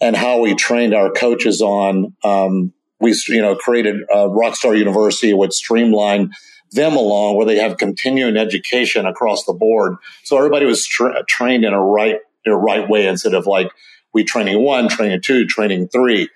and 0.00 0.16
how 0.16 0.40
we 0.40 0.54
trained 0.54 0.94
our 0.94 1.10
coaches 1.10 1.60
on. 1.60 2.14
Um, 2.22 2.72
we 3.00 3.14
you 3.28 3.42
know 3.42 3.56
created 3.56 3.96
uh, 4.12 4.28
Rockstar 4.28 4.78
University, 4.78 5.34
which 5.34 5.52
streamlined 5.52 6.32
them 6.72 6.94
along 6.94 7.36
where 7.36 7.46
they 7.46 7.56
have 7.56 7.76
continuing 7.78 8.36
education 8.36 9.04
across 9.04 9.44
the 9.44 9.52
board. 9.52 9.96
So 10.22 10.36
everybody 10.36 10.66
was 10.66 10.86
tra- 10.86 11.24
trained 11.26 11.64
in 11.64 11.72
a 11.72 11.82
right 11.82 12.18
in 12.44 12.52
a 12.52 12.56
right 12.56 12.88
way 12.88 13.06
instead 13.08 13.34
of 13.34 13.46
like 13.46 13.72
we 14.14 14.22
training 14.22 14.62
one, 14.62 14.88
training 14.88 15.22
two, 15.22 15.46
training 15.46 15.88
three. 15.88 16.28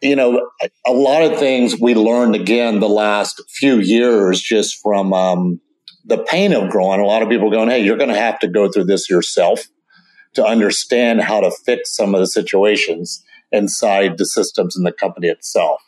You 0.00 0.16
know, 0.16 0.48
a 0.86 0.92
lot 0.92 1.24
of 1.24 1.38
things 1.38 1.78
we 1.78 1.94
learned 1.94 2.34
again 2.34 2.80
the 2.80 2.88
last 2.88 3.42
few 3.50 3.80
years 3.80 4.40
just 4.40 4.80
from 4.80 5.12
um, 5.12 5.60
the 6.10 6.18
pain 6.18 6.52
of 6.52 6.68
growing. 6.70 7.00
A 7.00 7.06
lot 7.06 7.22
of 7.22 7.30
people 7.30 7.50
going, 7.50 7.70
"Hey, 7.70 7.82
you're 7.82 7.96
going 7.96 8.10
to 8.10 8.18
have 8.18 8.38
to 8.40 8.48
go 8.48 8.70
through 8.70 8.84
this 8.84 9.08
yourself 9.08 9.62
to 10.34 10.44
understand 10.44 11.22
how 11.22 11.40
to 11.40 11.50
fix 11.50 11.96
some 11.96 12.14
of 12.14 12.20
the 12.20 12.26
situations 12.26 13.24
inside 13.50 14.18
the 14.18 14.26
systems 14.26 14.76
in 14.76 14.84
the 14.84 14.92
company 14.92 15.28
itself." 15.28 15.80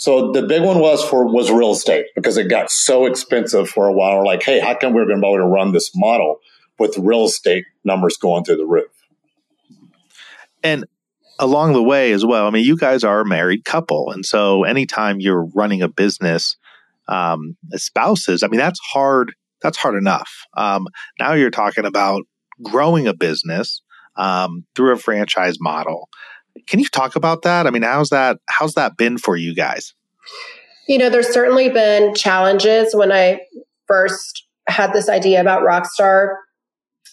So 0.00 0.32
the 0.32 0.40
big 0.40 0.62
one 0.62 0.78
was 0.78 1.04
for 1.04 1.26
was 1.26 1.50
real 1.50 1.72
estate 1.72 2.06
because 2.14 2.38
it 2.38 2.48
got 2.48 2.70
so 2.70 3.04
expensive 3.04 3.68
for 3.68 3.86
a 3.86 3.92
while. 3.92 4.16
We're 4.16 4.24
like, 4.24 4.42
hey, 4.42 4.58
how 4.58 4.74
come 4.74 4.94
we're 4.94 5.04
going 5.04 5.18
to 5.18 5.20
be 5.20 5.28
able 5.28 5.44
to 5.44 5.44
run 5.44 5.72
this 5.72 5.94
model 5.94 6.40
with 6.78 6.96
real 6.96 7.26
estate 7.26 7.66
numbers 7.84 8.16
going 8.16 8.44
through 8.44 8.56
the 8.56 8.64
roof? 8.64 8.90
And 10.62 10.86
along 11.38 11.74
the 11.74 11.82
way 11.82 12.12
as 12.12 12.24
well, 12.24 12.46
I 12.46 12.50
mean, 12.50 12.64
you 12.64 12.78
guys 12.78 13.04
are 13.04 13.20
a 13.20 13.26
married 13.26 13.66
couple. 13.66 14.10
And 14.10 14.24
so 14.24 14.64
anytime 14.64 15.20
you're 15.20 15.44
running 15.44 15.82
a 15.82 15.88
business 15.88 16.56
um, 17.06 17.58
spouses, 17.72 18.42
I 18.42 18.46
mean, 18.48 18.58
that's 18.58 18.80
hard. 18.80 19.34
That's 19.62 19.76
hard 19.76 19.96
enough. 19.96 20.30
Um, 20.56 20.86
now 21.18 21.34
you're 21.34 21.50
talking 21.50 21.84
about 21.84 22.22
growing 22.62 23.06
a 23.06 23.14
business 23.14 23.82
um, 24.16 24.64
through 24.74 24.92
a 24.92 24.98
franchise 24.98 25.58
model. 25.60 26.08
Can 26.66 26.80
you 26.80 26.86
talk 26.86 27.16
about 27.16 27.42
that? 27.42 27.66
I 27.66 27.70
mean, 27.70 27.82
how's 27.82 28.08
that? 28.10 28.38
How's 28.48 28.74
that 28.74 28.96
been 28.96 29.18
for 29.18 29.36
you 29.36 29.54
guys? 29.54 29.94
You 30.88 30.98
know, 30.98 31.08
there's 31.08 31.32
certainly 31.32 31.68
been 31.68 32.14
challenges 32.14 32.94
when 32.94 33.12
I 33.12 33.40
first 33.86 34.46
had 34.68 34.92
this 34.92 35.08
idea 35.08 35.40
about 35.40 35.62
Rockstar 35.62 36.34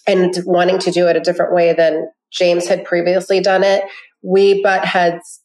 and 0.06 0.34
wanting 0.44 0.78
to 0.80 0.90
do 0.90 1.06
it 1.06 1.16
a 1.16 1.20
different 1.20 1.54
way 1.54 1.72
than 1.72 2.08
James 2.32 2.66
had 2.66 2.84
previously 2.84 3.40
done 3.40 3.62
it. 3.62 3.84
We 4.22 4.62
butt 4.62 4.84
heads 4.84 5.40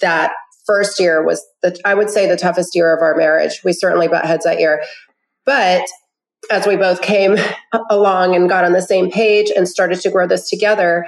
that 0.00 0.32
first 0.66 0.98
year 0.98 1.24
was 1.24 1.44
the, 1.62 1.78
I 1.84 1.94
would 1.94 2.10
say 2.10 2.26
the 2.26 2.36
toughest 2.36 2.74
year 2.74 2.94
of 2.94 3.02
our 3.02 3.16
marriage. 3.16 3.60
We 3.64 3.72
certainly 3.72 4.08
butt 4.08 4.24
heads 4.24 4.44
that 4.44 4.60
year. 4.60 4.82
But 5.44 5.82
as 6.50 6.66
we 6.66 6.76
both 6.76 7.02
came 7.02 7.36
along 7.90 8.34
and 8.34 8.48
got 8.48 8.64
on 8.64 8.72
the 8.72 8.82
same 8.82 9.10
page 9.10 9.50
and 9.54 9.68
started 9.68 10.00
to 10.00 10.10
grow 10.10 10.26
this 10.26 10.48
together, 10.48 11.06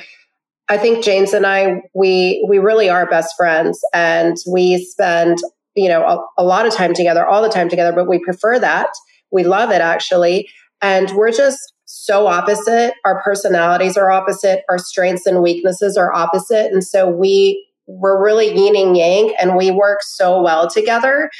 I 0.68 0.78
think 0.78 1.04
James 1.04 1.32
and 1.32 1.46
I, 1.46 1.82
we, 1.94 2.46
we 2.48 2.58
really 2.58 2.88
are 2.88 3.08
best 3.08 3.34
friends 3.36 3.80
and 3.92 4.36
we 4.46 4.84
spend, 4.84 5.38
you 5.74 5.88
know, 5.88 6.04
a, 6.04 6.42
a 6.42 6.44
lot 6.44 6.66
of 6.66 6.72
time 6.72 6.94
together, 6.94 7.26
all 7.26 7.42
the 7.42 7.48
time 7.48 7.68
together, 7.68 7.92
but 7.92 8.08
we 8.08 8.20
prefer 8.20 8.58
that. 8.58 8.90
We 9.32 9.42
love 9.42 9.70
it 9.70 9.80
actually. 9.80 10.48
And 10.80 11.10
we're 11.12 11.32
just 11.32 11.58
so 11.86 12.28
opposite. 12.28 12.94
Our 13.04 13.20
personalities 13.22 13.96
are 13.96 14.10
opposite. 14.10 14.62
Our 14.68 14.78
strengths 14.78 15.26
and 15.26 15.42
weaknesses 15.42 15.96
are 15.96 16.12
opposite. 16.12 16.72
And 16.72 16.84
so 16.84 17.08
we, 17.08 17.66
we're 17.86 18.22
really 18.22 18.54
yin 18.54 18.76
and 18.76 18.96
yang 18.96 19.34
and 19.40 19.56
we 19.56 19.72
work 19.72 20.02
so 20.02 20.40
well 20.40 20.70
together. 20.70 21.30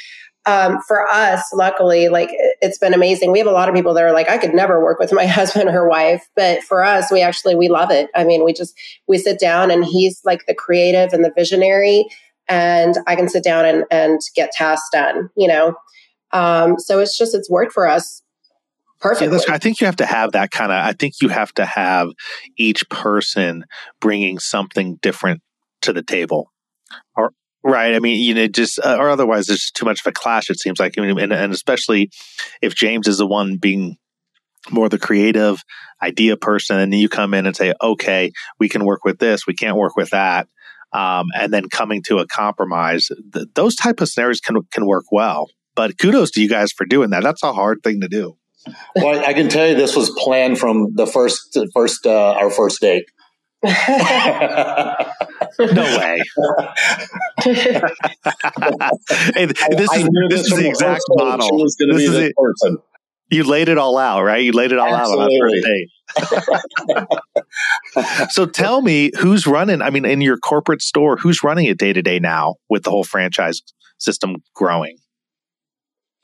Um, 0.45 0.79
for 0.87 1.07
us, 1.07 1.43
luckily, 1.53 2.09
like 2.09 2.29
it's 2.61 2.79
been 2.79 2.93
amazing. 2.93 3.31
We 3.31 3.37
have 3.37 3.47
a 3.47 3.51
lot 3.51 3.69
of 3.69 3.75
people 3.75 3.93
that 3.93 4.03
are 4.03 4.11
like, 4.11 4.27
I 4.27 4.39
could 4.39 4.53
never 4.55 4.83
work 4.83 4.99
with 4.99 5.13
my 5.13 5.25
husband 5.27 5.69
or 5.69 5.87
wife, 5.87 6.27
but 6.35 6.63
for 6.63 6.83
us, 6.83 7.11
we 7.11 7.21
actually 7.21 7.55
we 7.55 7.69
love 7.69 7.91
it. 7.91 8.09
I 8.15 8.23
mean, 8.23 8.43
we 8.43 8.53
just 8.53 8.73
we 9.07 9.17
sit 9.17 9.39
down 9.39 9.69
and 9.69 9.85
he's 9.85 10.21
like 10.25 10.45
the 10.47 10.55
creative 10.55 11.13
and 11.13 11.23
the 11.23 11.31
visionary, 11.35 12.05
and 12.49 12.95
I 13.07 13.15
can 13.15 13.29
sit 13.29 13.43
down 13.43 13.65
and 13.65 13.83
and 13.91 14.19
get 14.35 14.51
tasks 14.51 14.89
done. 14.91 15.29
You 15.37 15.47
know, 15.47 15.75
um, 16.31 16.79
so 16.79 16.99
it's 16.99 17.17
just 17.17 17.35
it's 17.35 17.49
worked 17.49 17.73
for 17.73 17.87
us 17.87 18.21
Perfect. 19.01 19.33
Yeah, 19.33 19.55
I 19.55 19.57
think 19.57 19.81
you 19.81 19.85
have 19.87 19.95
to 19.95 20.05
have 20.05 20.33
that 20.33 20.51
kind 20.51 20.71
of, 20.71 20.85
I 20.85 20.93
think 20.93 21.15
you 21.21 21.29
have 21.29 21.51
to 21.55 21.65
have 21.65 22.09
each 22.55 22.87
person 22.89 23.65
bringing 23.99 24.37
something 24.37 24.97
different 25.01 25.41
to 25.81 25.91
the 25.91 26.03
table. 26.03 26.51
Or, 27.17 27.33
right. 27.63 27.93
I 27.93 27.99
mean, 27.99 28.21
you 28.21 28.33
know, 28.33 28.47
just, 28.47 28.79
uh, 28.79 28.97
or 28.99 29.09
otherwise 29.09 29.47
there's 29.47 29.71
too 29.71 29.85
much 29.85 30.01
of 30.01 30.07
a 30.07 30.11
clash, 30.11 30.49
it 30.49 30.59
seems 30.59 30.79
like. 30.79 30.97
I 30.97 31.01
mean, 31.01 31.19
and, 31.19 31.33
and 31.33 31.53
especially 31.53 32.09
if 32.61 32.75
James 32.75 33.07
is 33.07 33.17
the 33.17 33.27
one 33.27 33.57
being 33.57 33.97
more 34.69 34.89
the 34.89 34.99
creative 34.99 35.63
idea 36.01 36.37
person, 36.37 36.79
and 36.79 36.93
you 36.93 37.09
come 37.09 37.33
in 37.33 37.45
and 37.45 37.55
say, 37.55 37.73
okay, 37.81 38.31
we 38.59 38.69
can 38.69 38.85
work 38.85 39.03
with 39.03 39.19
this, 39.19 39.47
we 39.47 39.53
can't 39.53 39.77
work 39.77 39.95
with 39.95 40.11
that. 40.11 40.47
Um, 40.93 41.27
and 41.35 41.53
then 41.53 41.69
coming 41.69 42.03
to 42.07 42.17
a 42.17 42.27
compromise, 42.27 43.09
th- 43.33 43.47
those 43.55 43.75
type 43.75 44.01
of 44.01 44.09
scenarios 44.09 44.39
can, 44.39 44.57
can 44.71 44.85
work 44.85 45.05
well. 45.11 45.47
But 45.73 45.97
kudos 45.97 46.31
to 46.31 46.41
you 46.41 46.49
guys 46.49 46.71
for 46.71 46.85
doing 46.85 47.11
that. 47.11 47.23
That's 47.23 47.43
a 47.43 47.53
hard 47.53 47.81
thing 47.81 48.01
to 48.01 48.09
do. 48.09 48.37
Well, 48.95 49.25
I 49.25 49.33
can 49.33 49.49
tell 49.49 49.67
you 49.67 49.75
this 49.75 49.95
was 49.95 50.11
planned 50.17 50.59
from 50.59 50.93
the 50.93 51.07
first 51.07 51.57
first 51.73 52.05
uh, 52.05 52.33
our 52.33 52.51
first 52.51 52.81
date. 52.81 53.05
No 53.63 53.71
way. 55.59 56.19
hey, 59.33 59.45
this 59.45 59.93
is 59.93 60.09
this 60.29 60.41
is 60.41 60.57
the 60.57 60.67
exact 60.67 61.03
model. 61.09 61.63
This 61.63 61.75
is 61.79 62.15
it. 62.17 62.33
Person. 62.35 62.77
You 63.29 63.43
laid 63.43 63.69
it 63.69 63.77
all 63.77 63.97
out, 63.97 64.23
right? 64.23 64.43
You 64.43 64.51
laid 64.51 64.73
it 64.73 64.79
all 64.79 64.93
Absolutely. 64.93 65.23
out 65.23 65.29
on 65.29 65.29
that 65.29 66.27
first 66.27 67.07
date. 67.07 68.27
so 68.31 68.45
tell 68.45 68.81
me 68.81 69.11
who's 69.19 69.47
running, 69.47 69.81
I 69.81 69.89
mean, 69.89 70.03
in 70.03 70.19
your 70.19 70.37
corporate 70.37 70.81
store, 70.81 71.15
who's 71.15 71.41
running 71.41 71.65
it 71.65 71.77
day 71.77 71.93
to 71.93 72.01
day 72.01 72.19
now 72.19 72.55
with 72.69 72.83
the 72.83 72.89
whole 72.89 73.05
franchise 73.05 73.61
system 73.99 74.37
growing? 74.53 74.97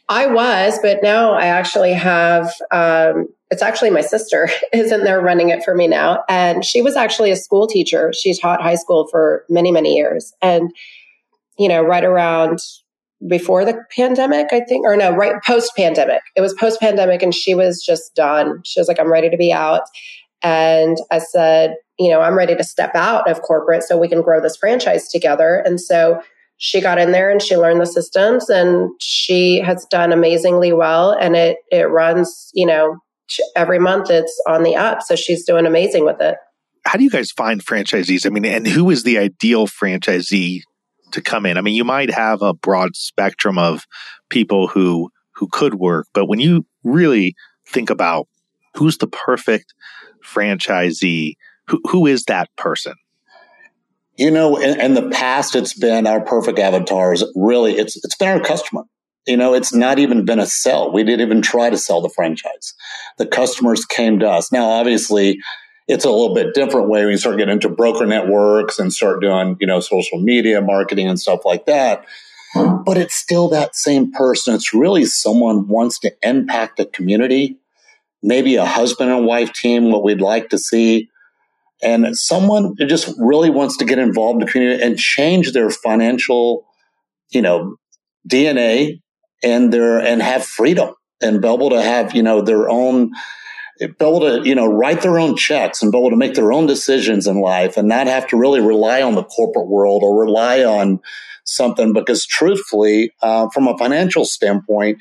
I 0.09 0.27
was, 0.27 0.79
but 0.81 1.03
now 1.03 1.33
I 1.33 1.47
actually 1.47 1.93
have. 1.93 2.53
Um, 2.71 3.27
it's 3.49 3.61
actually 3.61 3.89
my 3.91 4.01
sister 4.01 4.49
is 4.73 4.91
in 4.91 5.03
there 5.03 5.21
running 5.21 5.49
it 5.49 5.63
for 5.63 5.75
me 5.75 5.87
now, 5.87 6.23
and 6.29 6.63
she 6.63 6.81
was 6.81 6.95
actually 6.95 7.31
a 7.31 7.35
school 7.35 7.67
teacher. 7.67 8.13
She 8.13 8.37
taught 8.37 8.61
high 8.61 8.75
school 8.75 9.07
for 9.07 9.45
many 9.49 9.71
many 9.71 9.95
years, 9.95 10.33
and 10.41 10.71
you 11.57 11.67
know, 11.67 11.81
right 11.81 12.05
around 12.05 12.59
before 13.27 13.65
the 13.65 13.83
pandemic, 13.95 14.47
I 14.51 14.61
think, 14.61 14.85
or 14.85 14.95
no, 14.95 15.11
right 15.11 15.35
post 15.45 15.71
pandemic. 15.75 16.21
It 16.35 16.41
was 16.41 16.53
post 16.53 16.79
pandemic, 16.79 17.21
and 17.23 17.33
she 17.33 17.55
was 17.55 17.83
just 17.83 18.15
done. 18.15 18.61
She 18.63 18.79
was 18.79 18.87
like, 18.87 18.99
I'm 18.99 19.11
ready 19.11 19.29
to 19.29 19.37
be 19.37 19.51
out. 19.51 19.83
And 20.43 20.97
I 21.09 21.17
said, 21.17 21.75
you 21.97 22.09
know, 22.09 22.21
I'm 22.21 22.37
ready 22.37 22.55
to 22.55 22.63
step 22.63 22.91
out 22.93 23.29
of 23.29 23.41
corporate 23.41 23.83
so 23.83 23.97
we 23.97 24.07
can 24.07 24.21
grow 24.21 24.39
this 24.39 24.55
franchise 24.55 25.09
together. 25.09 25.63
And 25.65 25.81
so 25.81 26.21
she 26.57 26.81
got 26.81 26.97
in 26.97 27.11
there 27.11 27.29
and 27.29 27.41
she 27.41 27.55
learned 27.55 27.81
the 27.81 27.85
systems 27.85 28.49
and 28.49 28.89
she 28.99 29.59
has 29.59 29.85
done 29.85 30.11
amazingly 30.11 30.73
well. 30.73 31.11
And 31.11 31.35
it, 31.35 31.57
it 31.71 31.89
runs, 31.89 32.49
you 32.53 32.65
know, 32.65 32.97
every 33.55 33.79
month 33.79 34.09
it's 34.09 34.41
on 34.47 34.63
the 34.63 34.75
up. 34.75 35.01
So 35.01 35.15
she's 35.15 35.45
doing 35.45 35.65
amazing 35.65 36.05
with 36.05 36.19
it. 36.19 36.37
How 36.85 36.97
do 36.97 37.03
you 37.03 37.09
guys 37.09 37.31
find 37.31 37.63
franchisees? 37.63 38.25
I 38.25 38.29
mean, 38.29 38.45
and 38.45 38.65
who 38.65 38.89
is 38.89 39.03
the 39.03 39.17
ideal 39.17 39.67
franchisee 39.67 40.61
to 41.11 41.21
come 41.21 41.45
in? 41.45 41.57
I 41.57 41.61
mean, 41.61 41.75
you 41.75 41.83
might 41.83 42.09
have 42.11 42.41
a 42.41 42.53
broad 42.53 42.95
spectrum 42.95 43.57
of 43.57 43.85
people 44.29 44.67
who 44.67 45.09
who 45.35 45.47
could 45.51 45.75
work, 45.75 46.07
but 46.15 46.25
when 46.25 46.39
you 46.39 46.65
really 46.83 47.35
think 47.67 47.91
about 47.91 48.27
who's 48.73 48.97
the 48.97 49.05
perfect 49.05 49.73
franchisee, 50.25 51.35
who, 51.67 51.79
who 51.91 52.07
is 52.07 52.23
that 52.23 52.49
person? 52.57 52.93
You 54.17 54.31
know, 54.31 54.57
in, 54.57 54.81
in, 54.81 54.93
the 54.95 55.09
past, 55.09 55.55
it's 55.55 55.75
been 55.75 56.07
our 56.07 56.21
perfect 56.21 56.57
avatars. 56.57 57.23
Really, 57.35 57.77
it's 57.77 57.95
it's 58.03 58.15
been 58.15 58.29
our 58.29 58.39
customer. 58.39 58.83
You 59.27 59.37
know, 59.37 59.53
it's 59.53 59.73
not 59.73 59.99
even 59.99 60.25
been 60.25 60.39
a 60.39 60.47
sell. 60.47 60.91
We 60.91 61.03
didn't 61.03 61.25
even 61.25 61.41
try 61.43 61.69
to 61.69 61.77
sell 61.77 62.01
the 62.01 62.09
franchise. 62.09 62.73
The 63.17 63.27
customers 63.27 63.85
came 63.85 64.19
to 64.19 64.29
us. 64.29 64.51
Now, 64.51 64.69
obviously, 64.69 65.39
it's 65.87 66.03
a 66.03 66.09
little 66.09 66.33
bit 66.33 66.55
different 66.55 66.89
way 66.89 67.03
when 67.03 67.11
you 67.11 67.17
start 67.17 67.37
getting 67.37 67.53
into 67.53 67.69
broker 67.69 68.07
networks 68.07 68.79
and 68.79 68.91
start 68.91 69.21
doing, 69.21 69.55
you 69.59 69.67
know, 69.67 69.81
social 69.81 70.19
media 70.19 70.61
marketing 70.61 71.07
and 71.07 71.19
stuff 71.19 71.45
like 71.45 71.65
that. 71.65 72.05
But 72.55 72.97
it's 72.97 73.15
still 73.15 73.49
that 73.49 73.75
same 73.75 74.11
person. 74.11 74.55
It's 74.55 74.73
really 74.73 75.05
someone 75.05 75.67
wants 75.67 75.99
to 75.99 76.13
impact 76.23 76.77
the 76.77 76.85
community, 76.85 77.57
maybe 78.23 78.55
a 78.55 78.65
husband 78.65 79.11
and 79.11 79.25
wife 79.27 79.53
team, 79.53 79.91
what 79.91 80.03
we'd 80.03 80.21
like 80.21 80.49
to 80.49 80.57
see 80.57 81.09
and 81.81 82.17
someone 82.17 82.75
just 82.87 83.13
really 83.17 83.49
wants 83.49 83.77
to 83.77 83.85
get 83.85 83.99
involved 83.99 84.41
in 84.41 84.45
the 84.45 84.51
community 84.51 84.83
and 84.83 84.97
change 84.97 85.51
their 85.51 85.69
financial, 85.69 86.65
you 87.29 87.41
know, 87.41 87.75
DNA 88.27 89.01
and 89.43 89.71
their 89.71 89.99
and 89.99 90.21
have 90.21 90.45
freedom 90.45 90.93
and 91.21 91.41
be 91.41 91.47
able 91.47 91.69
to 91.69 91.81
have 91.81 92.15
you 92.15 92.23
know 92.23 92.41
their 92.41 92.69
own 92.69 93.11
be 93.79 93.85
able 94.01 94.19
to 94.19 94.47
you 94.47 94.55
know 94.55 94.65
write 94.65 95.01
their 95.01 95.19
own 95.19 95.35
checks 95.35 95.81
and 95.81 95.91
be 95.91 95.97
able 95.97 96.09
to 96.09 96.15
make 96.15 96.33
their 96.33 96.51
own 96.51 96.65
decisions 96.65 97.27
in 97.27 97.39
life 97.39 97.77
and 97.77 97.87
not 97.87 98.07
have 98.07 98.27
to 98.27 98.37
really 98.37 98.61
rely 98.61 99.01
on 99.01 99.15
the 99.15 99.23
corporate 99.23 99.67
world 99.67 100.03
or 100.03 100.19
rely 100.19 100.63
on 100.63 100.99
something 101.45 101.93
because 101.93 102.25
truthfully 102.25 103.11
uh, 103.21 103.47
from 103.53 103.67
a 103.67 103.77
financial 103.77 104.25
standpoint 104.25 104.97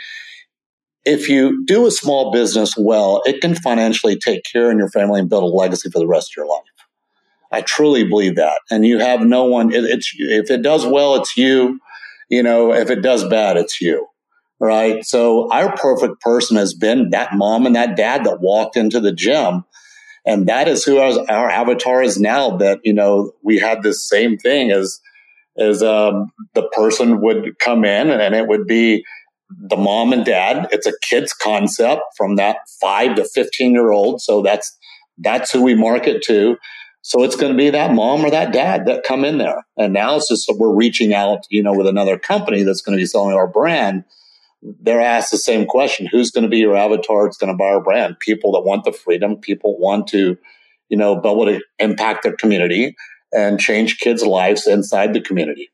if 1.07 1.29
you 1.29 1.64
do 1.64 1.87
a 1.87 1.90
small 1.90 2.33
business 2.33 2.75
well, 2.77 3.23
it 3.25 3.40
can 3.40 3.55
financially 3.55 4.19
take 4.19 4.42
care 4.45 4.73
of 4.73 4.77
your 4.77 4.90
family 4.90 5.21
and 5.21 5.31
build 5.31 5.45
a 5.45 5.47
legacy 5.47 5.88
for 5.88 6.01
the 6.01 6.07
rest 6.07 6.33
of 6.33 6.37
your 6.37 6.49
life. 6.49 6.64
I 7.53 7.61
truly 7.62 8.05
believe 8.05 8.35
that. 8.37 8.59
And 8.73 8.85
you 8.85 8.99
have 8.99 9.21
no 9.21 9.45
one, 9.45 9.73
it, 9.73 9.85
it's, 9.85 10.12
if 10.19 10.51
it 10.51 10.62
does 10.62 10.85
well, 10.85 11.14
it's 11.14 11.37
you. 11.37 11.79
You 12.29 12.42
know, 12.42 12.75
if 12.75 12.90
it 12.90 13.03
does 13.03 13.27
bad, 13.29 13.57
it's 13.57 13.81
you. 13.81 14.09
Right. 14.59 15.05
So 15.05 15.49
our 15.53 15.77
perfect 15.77 16.21
person 16.23 16.57
has 16.57 16.75
been 16.75 17.11
that 17.11 17.35
mom 17.35 17.66
and 17.66 17.77
that 17.77 17.97
dad 17.97 18.25
that 18.25 18.40
walked 18.40 18.77
into 18.77 18.99
the 18.99 19.12
gym. 19.12 19.64
And 20.27 20.49
that 20.49 20.66
is 20.66 20.83
who 20.83 20.99
our, 20.99 21.12
our 21.31 21.49
avatar 21.49 22.03
is 22.03 22.19
now 22.19 22.57
that, 22.57 22.81
you 22.83 22.92
know, 22.92 23.31
we 23.45 23.59
had 23.59 23.85
this 23.85 24.09
same 24.09 24.38
thing 24.38 24.73
as, 24.73 25.01
as 25.57 25.85
um, 25.85 26.33
the 26.55 26.69
person 26.71 27.21
would 27.21 27.61
come 27.61 27.85
in 27.85 28.11
and 28.11 28.35
it 28.35 28.49
would 28.49 28.66
be 28.66 29.05
the 29.50 29.76
mom 29.76 30.12
and 30.12 30.24
dad. 30.24 30.68
It's 30.72 30.87
a 30.87 30.92
kid's 31.02 31.32
concept 31.32 32.02
from 32.16 32.37
that 32.37 32.59
five 32.80 33.16
to 33.16 33.24
15 33.24 33.72
year 33.72 33.90
old. 33.90 34.20
So 34.20 34.42
that's, 34.42 34.76
that's 35.18 35.50
who 35.50 35.62
we 35.62 35.74
market 35.74 36.22
to. 36.24 36.56
So 37.06 37.22
it's 37.22 37.37
going 37.37 37.52
to 37.52 37.56
be 37.56 37.70
that 37.70 37.92
mom 37.92 38.24
or 38.24 38.30
that 38.30 38.52
dad 38.52 38.87
that 38.87 39.04
come 39.04 39.24
in 39.24 39.38
there. 39.38 39.64
And 39.76 39.92
now 39.92 40.16
it's 40.16 40.28
just 40.28 40.50
we're 40.56 40.74
reaching 40.74 41.14
out, 41.14 41.46
you 41.50 41.62
know, 41.62 41.72
with 41.72 41.87
another 41.87 42.18
company 42.18 42.64
that's 42.64 42.82
going 42.82 42.98
to 42.98 43.00
be 43.00 43.06
selling 43.06 43.32
our 43.32 43.46
brand. 43.46 44.02
They're 44.61 45.00
asked 45.00 45.30
the 45.30 45.38
same 45.38 45.66
question: 45.66 46.09
Who's 46.11 46.32
going 46.32 46.42
to 46.42 46.50
be 46.50 46.59
your 46.59 46.74
avatar? 46.74 47.26
It's 47.26 47.37
going 47.37 47.52
to 47.52 47.56
buy 47.56 47.66
our 47.66 47.80
brand. 47.80 48.18
People 48.18 48.50
that 48.52 48.62
want 48.62 48.85
the 48.85 48.90
freedom. 48.90 49.37
People 49.37 49.78
want 49.78 50.09
to, 50.09 50.37
you 50.88 50.96
know, 50.96 51.14
be 51.20 51.28
able 51.28 51.44
to 51.44 51.61
impact 51.78 52.24
their 52.24 52.35
community 52.35 52.96
and 53.32 53.61
change 53.61 53.98
kids' 53.98 54.24
lives 54.24 54.66
inside 54.66 55.14
the 55.14 55.20
community. 55.20 55.70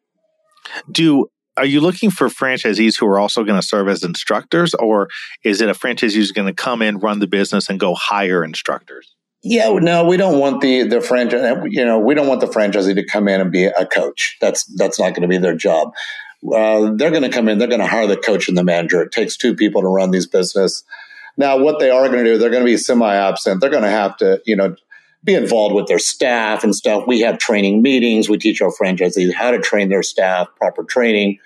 Do 0.90 1.30
are 1.56 1.66
you 1.66 1.80
looking 1.80 2.10
for 2.10 2.28
franchisees 2.28 2.98
who 2.98 3.06
are 3.06 3.18
also 3.18 3.44
going 3.44 3.60
to 3.60 3.66
serve 3.66 3.88
as 3.88 4.02
instructors, 4.02 4.74
or 4.74 5.08
is 5.44 5.60
it 5.60 5.68
a 5.68 5.74
franchisee 5.74 6.14
who's 6.14 6.32
going 6.32 6.46
to 6.46 6.54
come 6.54 6.82
in, 6.82 6.98
run 6.98 7.18
the 7.18 7.26
business, 7.26 7.68
and 7.68 7.78
go 7.78 7.94
hire 7.94 8.44
instructors? 8.44 9.14
Yeah, 9.44 9.70
no, 9.80 10.06
we 10.06 10.16
don't 10.16 10.38
want 10.38 10.60
the 10.60 10.84
the 10.84 11.00
franchise. 11.00 11.56
You 11.68 11.84
know, 11.84 11.98
we 11.98 12.14
don't 12.14 12.28
want 12.28 12.40
the 12.40 12.46
franchisee 12.46 12.94
to 12.94 13.04
come 13.04 13.26
in 13.28 13.40
and 13.40 13.50
be 13.50 13.64
a 13.64 13.86
coach. 13.86 14.36
That's 14.40 14.64
that's 14.76 15.00
not 15.00 15.10
going 15.10 15.22
to 15.22 15.28
be 15.28 15.38
their 15.38 15.56
job. 15.56 15.92
Uh, 16.44 16.92
they're 16.96 17.10
going 17.10 17.22
to 17.22 17.28
come 17.28 17.48
in. 17.48 17.58
They're 17.58 17.68
going 17.68 17.80
to 17.80 17.86
hire 17.86 18.06
the 18.06 18.16
coach 18.16 18.48
and 18.48 18.56
the 18.56 18.64
manager. 18.64 19.02
It 19.02 19.12
takes 19.12 19.36
two 19.36 19.54
people 19.54 19.82
to 19.82 19.88
run 19.88 20.10
these 20.10 20.26
business. 20.26 20.84
Now, 21.36 21.58
what 21.58 21.78
they 21.78 21.90
are 21.90 22.08
going 22.08 22.24
to 22.24 22.32
do, 22.32 22.38
they're 22.38 22.50
going 22.50 22.64
to 22.64 22.70
be 22.70 22.76
semi-absent. 22.76 23.60
They're 23.60 23.70
going 23.70 23.84
to 23.84 23.90
have 23.90 24.16
to, 24.18 24.40
you 24.44 24.54
know, 24.54 24.76
be 25.24 25.34
involved 25.34 25.74
with 25.74 25.86
their 25.86 25.98
staff 25.98 26.64
and 26.64 26.74
stuff. 26.74 27.04
We 27.06 27.20
have 27.20 27.38
training 27.38 27.82
meetings. 27.82 28.28
We 28.28 28.38
teach 28.38 28.60
our 28.60 28.72
franchisees 28.72 29.32
how 29.32 29.50
to 29.52 29.58
train 29.58 29.88
their 29.88 30.02
staff, 30.02 30.48
proper 30.56 30.84
training, 30.84 31.38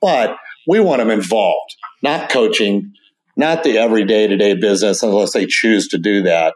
but 0.00 0.36
we 0.66 0.80
want 0.80 1.00
them 1.00 1.10
involved, 1.10 1.76
not 2.02 2.30
coaching, 2.30 2.92
not 3.36 3.64
the 3.64 3.78
everyday 3.78 4.26
to 4.26 4.36
day 4.36 4.54
business 4.54 5.02
unless 5.02 5.32
they 5.32 5.46
choose 5.46 5.88
to 5.88 5.98
do 5.98 6.22
that. 6.22 6.54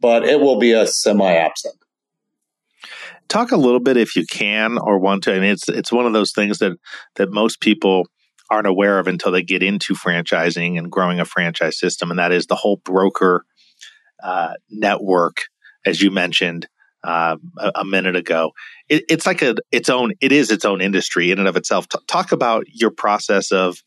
But 0.00 0.24
it 0.24 0.40
will 0.40 0.58
be 0.58 0.72
a 0.72 0.86
semi 0.86 1.32
absent. 1.32 1.76
Talk 3.28 3.52
a 3.52 3.56
little 3.56 3.80
bit, 3.80 3.96
if 3.96 4.16
you 4.16 4.24
can 4.26 4.76
or 4.78 4.98
want 4.98 5.22
to. 5.24 5.32
I 5.32 5.40
mean, 5.40 5.52
it's 5.52 5.68
it's 5.68 5.92
one 5.92 6.06
of 6.06 6.12
those 6.12 6.32
things 6.32 6.58
that 6.58 6.76
that 7.16 7.30
most 7.30 7.60
people 7.60 8.06
aren't 8.50 8.66
aware 8.66 8.98
of 8.98 9.06
until 9.06 9.30
they 9.30 9.42
get 9.42 9.62
into 9.62 9.94
franchising 9.94 10.76
and 10.76 10.90
growing 10.90 11.20
a 11.20 11.24
franchise 11.24 11.78
system, 11.78 12.10
and 12.10 12.18
that 12.18 12.32
is 12.32 12.46
the 12.46 12.56
whole 12.56 12.80
broker 12.84 13.44
uh, 14.22 14.54
network 14.70 15.36
as 15.84 16.00
you 16.00 16.10
mentioned 16.10 16.68
uh, 17.02 17.36
a, 17.58 17.72
a, 17.76 17.84
minute 17.84 18.16
ago. 18.16 18.52
It, 18.88 19.04
it's 19.08 19.26
like 19.26 19.42
a 19.42 19.54
its 19.72 19.88
own. 19.88 20.12
It 20.20 20.32
is 20.32 20.50
its 20.50 20.64
own 20.64 20.80
industry 20.80 21.30
in 21.30 21.38
and 21.38 21.48
of 21.48 21.56
itself. 21.56 21.88
T- 21.88 21.98
talk 22.06 22.32
about 22.32 22.64
your 22.68 22.90
process 22.90 23.52
of 23.52 23.82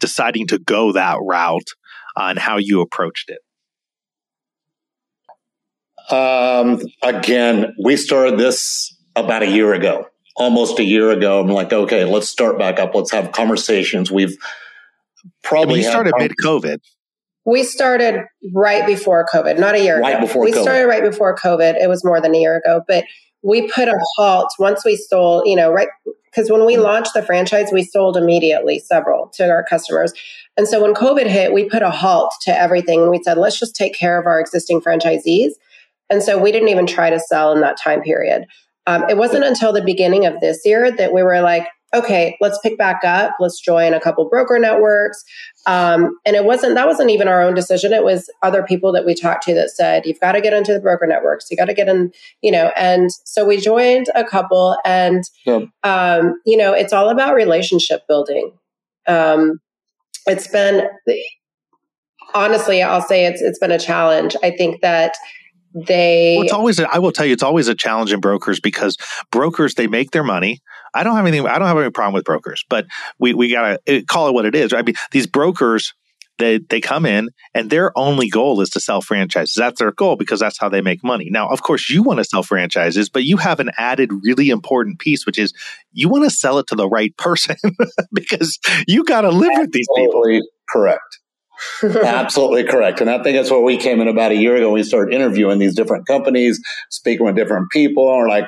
deciding 0.00 0.48
to 0.48 0.58
go 0.58 0.92
that 0.92 1.18
route 1.22 1.70
uh, 2.16 2.24
and 2.24 2.38
how 2.38 2.56
you 2.58 2.80
approached 2.80 3.30
it. 3.30 3.38
Um, 6.12 6.80
again, 7.02 7.74
we 7.82 7.96
started 7.96 8.38
this 8.38 8.94
about 9.14 9.42
a 9.42 9.48
year 9.48 9.72
ago, 9.72 10.06
almost 10.36 10.78
a 10.80 10.84
year 10.84 11.10
ago. 11.10 11.40
I'm 11.40 11.48
like, 11.48 11.72
okay, 11.72 12.04
let's 12.04 12.28
start 12.28 12.58
back 12.58 12.80
up. 12.80 12.94
Let's 12.94 13.12
have 13.12 13.32
conversations. 13.32 14.10
We've 14.10 14.36
probably 15.44 15.80
I 15.80 15.82
mean, 15.82 15.90
started 15.90 16.14
mid 16.18 16.32
COVID. 16.42 16.78
We 17.44 17.64
started 17.64 18.24
right 18.54 18.86
before 18.86 19.26
COVID, 19.32 19.58
not 19.58 19.74
a 19.74 19.82
year 19.82 20.00
right 20.00 20.16
ago. 20.16 20.26
Before 20.26 20.44
we 20.44 20.52
COVID. 20.52 20.62
started 20.62 20.86
right 20.86 21.02
before 21.02 21.36
COVID. 21.36 21.82
It 21.82 21.88
was 21.88 22.04
more 22.04 22.20
than 22.20 22.34
a 22.34 22.38
year 22.38 22.56
ago, 22.56 22.82
but 22.86 23.04
we 23.42 23.68
put 23.68 23.88
a 23.88 23.98
halt 24.16 24.48
once 24.58 24.84
we 24.84 24.96
sold, 24.96 25.42
you 25.46 25.56
know, 25.56 25.72
right 25.72 25.88
because 26.32 26.50
when 26.50 26.64
we 26.64 26.78
launched 26.78 27.12
the 27.14 27.22
franchise, 27.22 27.68
we 27.72 27.84
sold 27.84 28.16
immediately 28.16 28.78
several 28.78 29.28
to 29.34 29.50
our 29.50 29.62
customers. 29.62 30.14
And 30.56 30.66
so 30.66 30.82
when 30.82 30.94
COVID 30.94 31.26
hit, 31.26 31.52
we 31.52 31.68
put 31.68 31.82
a 31.82 31.90
halt 31.90 32.32
to 32.42 32.58
everything 32.58 33.02
and 33.02 33.10
we 33.10 33.22
said, 33.22 33.36
let's 33.36 33.58
just 33.58 33.76
take 33.76 33.94
care 33.94 34.18
of 34.18 34.26
our 34.26 34.40
existing 34.40 34.80
franchisees. 34.80 35.50
And 36.08 36.22
so 36.22 36.38
we 36.38 36.50
didn't 36.50 36.68
even 36.68 36.86
try 36.86 37.10
to 37.10 37.20
sell 37.20 37.52
in 37.52 37.60
that 37.60 37.76
time 37.78 38.00
period. 38.02 38.46
Um, 38.86 39.04
it 39.08 39.16
wasn't 39.16 39.44
until 39.44 39.72
the 39.72 39.82
beginning 39.82 40.26
of 40.26 40.40
this 40.40 40.60
year 40.64 40.90
that 40.90 41.12
we 41.12 41.22
were 41.22 41.40
like, 41.40 41.66
okay, 41.94 42.36
let's 42.40 42.58
pick 42.62 42.78
back 42.78 43.04
up. 43.04 43.34
Let's 43.38 43.60
join 43.60 43.92
a 43.92 44.00
couple 44.00 44.28
broker 44.28 44.58
networks. 44.58 45.22
Um, 45.66 46.18
and 46.24 46.34
it 46.34 46.44
wasn't, 46.44 46.74
that 46.74 46.86
wasn't 46.86 47.10
even 47.10 47.28
our 47.28 47.42
own 47.42 47.54
decision. 47.54 47.92
It 47.92 48.02
was 48.02 48.30
other 48.42 48.62
people 48.62 48.92
that 48.92 49.04
we 49.04 49.14
talked 49.14 49.44
to 49.44 49.54
that 49.54 49.70
said, 49.70 50.06
you've 50.06 50.20
got 50.20 50.32
to 50.32 50.40
get 50.40 50.54
into 50.54 50.72
the 50.72 50.80
broker 50.80 51.06
networks. 51.06 51.50
You 51.50 51.56
got 51.56 51.66
to 51.66 51.74
get 51.74 51.88
in, 51.88 52.10
you 52.40 52.50
know, 52.50 52.72
and 52.76 53.10
so 53.24 53.44
we 53.44 53.58
joined 53.58 54.06
a 54.14 54.24
couple 54.24 54.76
and, 54.84 55.22
um, 55.82 56.40
you 56.46 56.56
know, 56.56 56.72
it's 56.72 56.92
all 56.92 57.10
about 57.10 57.34
relationship 57.34 58.06
building. 58.08 58.52
Um, 59.06 59.60
it's 60.26 60.48
been, 60.48 60.88
honestly, 62.34 62.82
I'll 62.82 63.02
say 63.02 63.26
it's, 63.26 63.42
it's 63.42 63.58
been 63.58 63.70
a 63.70 63.78
challenge. 63.78 64.34
I 64.42 64.50
think 64.50 64.80
that, 64.80 65.14
they 65.74 66.34
well, 66.36 66.44
it's 66.44 66.52
always 66.52 66.78
a, 66.78 66.92
I 66.92 66.98
will 66.98 67.12
tell 67.12 67.26
you 67.26 67.32
it's 67.32 67.42
always 67.42 67.68
a 67.68 67.74
challenge 67.74 68.12
in 68.12 68.20
brokers 68.20 68.60
because 68.60 68.96
brokers 69.30 69.74
they 69.74 69.86
make 69.86 70.10
their 70.10 70.24
money 70.24 70.60
i 70.94 71.02
don't 71.02 71.16
have 71.16 71.26
anything 71.26 71.46
i 71.46 71.58
don't 71.58 71.68
have 71.68 71.78
any 71.78 71.90
problem 71.90 72.14
with 72.14 72.24
brokers 72.24 72.64
but 72.68 72.86
we 73.18 73.34
we 73.34 73.50
gotta 73.50 73.78
eh, 73.86 74.02
call 74.06 74.28
it 74.28 74.34
what 74.34 74.44
it 74.44 74.54
is 74.54 74.72
i 74.72 74.82
mean 74.82 74.94
these 75.10 75.26
brokers 75.26 75.94
they 76.38 76.58
they 76.58 76.80
come 76.80 77.06
in 77.06 77.28
and 77.54 77.70
their 77.70 77.96
only 77.96 78.28
goal 78.28 78.60
is 78.60 78.70
to 78.70 78.80
sell 78.80 79.00
franchises. 79.00 79.54
That's 79.54 79.78
their 79.78 79.92
goal 79.92 80.16
because 80.16 80.40
that's 80.40 80.58
how 80.58 80.68
they 80.68 80.80
make 80.80 81.04
money. 81.04 81.28
Now, 81.30 81.48
of 81.48 81.62
course, 81.62 81.88
you 81.88 82.02
want 82.02 82.18
to 82.18 82.24
sell 82.24 82.42
franchises, 82.42 83.08
but 83.08 83.24
you 83.24 83.36
have 83.36 83.60
an 83.60 83.70
added 83.78 84.10
really 84.22 84.50
important 84.50 84.98
piece, 84.98 85.24
which 85.24 85.38
is 85.38 85.52
you 85.92 86.08
want 86.08 86.24
to 86.24 86.30
sell 86.30 86.58
it 86.58 86.66
to 86.68 86.74
the 86.74 86.88
right 86.88 87.16
person 87.16 87.56
because 88.12 88.58
you 88.86 89.04
got 89.04 89.22
to 89.22 89.30
live 89.30 89.52
with 89.56 89.72
these 89.72 89.88
people. 89.94 90.22
Correct. 90.70 91.20
Absolutely 91.82 92.64
correct. 92.64 93.00
And 93.00 93.10
I 93.10 93.22
think 93.22 93.36
that's 93.36 93.50
where 93.50 93.60
we 93.60 93.76
came 93.76 94.00
in 94.00 94.08
about 94.08 94.32
a 94.32 94.36
year 94.36 94.56
ago. 94.56 94.72
We 94.72 94.82
started 94.82 95.14
interviewing 95.14 95.58
these 95.58 95.74
different 95.74 96.06
companies, 96.06 96.60
speaking 96.90 97.26
with 97.26 97.36
different 97.36 97.70
people, 97.70 98.04
we're 98.04 98.28
like, 98.28 98.44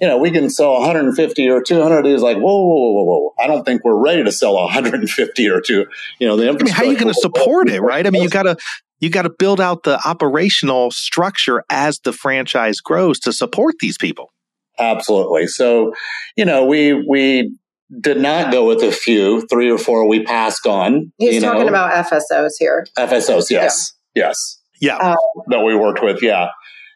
you 0.00 0.06
know, 0.06 0.16
we 0.16 0.30
can 0.30 0.48
sell 0.48 0.74
150 0.74 1.48
or 1.48 1.62
200. 1.62 2.06
He's 2.06 2.22
like, 2.22 2.36
whoa, 2.36 2.42
whoa, 2.42 2.92
whoa, 2.92 3.04
whoa. 3.04 3.34
I 3.38 3.46
don't 3.46 3.64
think 3.64 3.84
we're 3.84 4.00
ready 4.00 4.22
to 4.22 4.30
sell 4.30 4.54
150 4.54 5.48
or 5.48 5.60
two. 5.60 5.86
You 6.20 6.28
know, 6.28 6.36
the 6.36 6.48
I 6.48 6.52
mean, 6.52 6.66
how 6.68 6.84
are 6.84 6.86
you 6.86 6.98
going 6.98 7.12
to 7.12 7.20
support 7.20 7.68
it, 7.68 7.80
right? 7.80 8.06
I 8.06 8.10
mean, 8.10 8.22
you 8.22 8.28
got 8.30 8.44
to 8.44 8.56
you 9.00 9.10
got 9.10 9.22
to 9.22 9.30
build 9.30 9.60
out 9.60 9.84
the 9.84 10.00
operational 10.06 10.90
structure 10.90 11.64
as 11.70 11.98
the 12.00 12.12
franchise 12.12 12.80
grows 12.80 13.18
to 13.20 13.32
support 13.32 13.76
these 13.80 13.96
people. 13.96 14.32
Absolutely. 14.78 15.46
So, 15.48 15.92
you 16.36 16.44
know, 16.44 16.64
we 16.64 16.92
we 17.08 17.52
did 18.00 18.20
not 18.20 18.52
go 18.52 18.66
with 18.66 18.82
a 18.82 18.92
few, 18.92 19.46
three 19.46 19.70
or 19.70 19.78
four 19.78 20.06
we 20.06 20.22
passed 20.22 20.66
on. 20.66 21.12
He's 21.18 21.42
talking 21.42 21.62
know. 21.62 21.68
about 21.68 22.06
FSOs 22.06 22.52
here. 22.58 22.86
FSOs, 22.98 23.50
yes. 23.50 23.94
Yeah. 24.14 24.26
Yes. 24.26 24.60
Yeah. 24.80 24.96
Um, 24.96 25.16
that 25.48 25.60
we 25.60 25.74
worked 25.74 26.02
with, 26.02 26.22
yeah. 26.22 26.48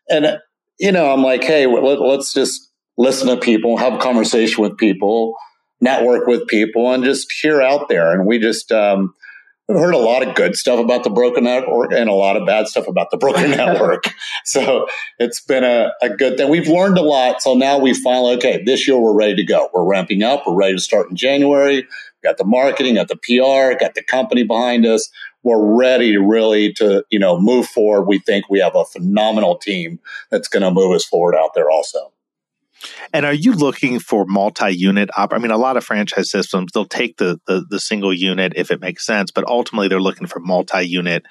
And, 0.09 0.39
you 0.79 0.93
know, 0.93 1.13
I'm 1.13 1.23
like, 1.23 1.45
hey, 1.45 1.67
let, 1.67 2.01
let's 2.01 2.33
just 2.35 2.71
listen 2.99 3.29
to 3.29 3.37
people, 3.37 3.77
have 3.79 3.95
a 3.95 3.99
conversation 3.99 4.63
with 4.63 4.77
people, 4.77 5.35
network 5.81 6.27
with 6.27 6.47
people, 6.47 6.93
and 6.93 7.03
just 7.03 7.33
hear 7.33 7.63
out 7.63 7.89
there. 7.89 8.13
And 8.13 8.27
we 8.27 8.39
just, 8.39 8.71
um, 8.71 9.15
I've 9.71 9.77
heard 9.77 9.95
a 9.95 9.99
lot 9.99 10.27
of 10.27 10.35
good 10.35 10.57
stuff 10.57 10.81
about 10.81 11.05
the 11.05 11.11
broker 11.11 11.41
network 11.41 11.93
and 11.93 12.11
a 12.11 12.15
lot 12.15 12.37
of 12.37 12.45
bad 12.45 12.67
stuff 12.67 12.89
about 12.89 13.11
the 13.11 13.17
broker 13.17 13.47
network. 13.49 14.05
So 14.45 14.89
it's 15.19 15.41
been 15.41 15.63
a, 15.63 15.93
a, 16.03 16.11
good 16.11 16.37
thing. 16.37 16.51
We've 16.51 16.67
learned 16.67 16.99
a 16.99 17.03
lot. 17.03 17.41
So 17.43 17.55
now 17.55 17.79
we 17.79 17.95
finally, 17.95 18.35
okay, 18.37 18.63
this 18.65 18.89
year 18.89 18.99
we're 18.99 19.15
ready 19.15 19.37
to 19.37 19.45
go. 19.45 19.71
We're 19.73 19.85
ramping 19.85 20.23
up. 20.23 20.43
We're 20.47 20.57
ready 20.57 20.75
to 20.75 20.81
start 20.81 21.09
in 21.11 21.17
January. 21.17 21.77
We 21.77 22.29
got 22.29 22.39
the 22.39 22.45
marketing, 22.45 22.97
got 22.97 23.09
the 23.09 23.17
PR, 23.17 23.79
got 23.79 23.95
the 23.95 24.03
company 24.03 24.43
behind 24.43 24.85
us. 24.85 25.09
We're 25.45 25.77
ready 25.77 26.13
to 26.13 26.21
really 26.21 26.73
to, 26.75 27.05
you 27.11 27.19
know, 27.19 27.41
move 27.41 27.67
forward. 27.67 28.03
We 28.03 28.19
think 28.19 28.49
we 28.51 28.59
have 28.59 28.75
a 28.75 28.85
phenomenal 28.85 29.57
team 29.57 30.01
that's 30.31 30.49
going 30.49 30.63
to 30.63 30.71
move 30.71 30.95
us 30.95 31.05
forward 31.05 31.37
out 31.37 31.55
there 31.55 31.71
also. 31.71 32.12
And 33.13 33.27
are 33.27 33.33
you 33.33 33.53
looking 33.53 33.99
for 33.99 34.25
multi-unit? 34.27 35.11
Op- 35.17 35.33
I 35.33 35.39
mean, 35.39 35.51
a 35.51 35.59
lot 35.59 35.77
of 35.77 35.85
franchise 35.85 36.31
systems 36.31 36.73
they'll 36.73 36.85
take 36.85 37.19
the, 37.19 37.41
the 37.47 37.65
the 37.69 37.81
single 37.81 38.13
unit 38.13 38.55
if 38.57 38.71
it 38.71 38.81
makes 38.81 39.05
sense, 39.05 39.31
but 39.31 39.45
ultimately 39.47 39.89
they're 39.89 40.01
looking 40.01 40.27
for 40.27 40.41
multi-unit 40.41 41.25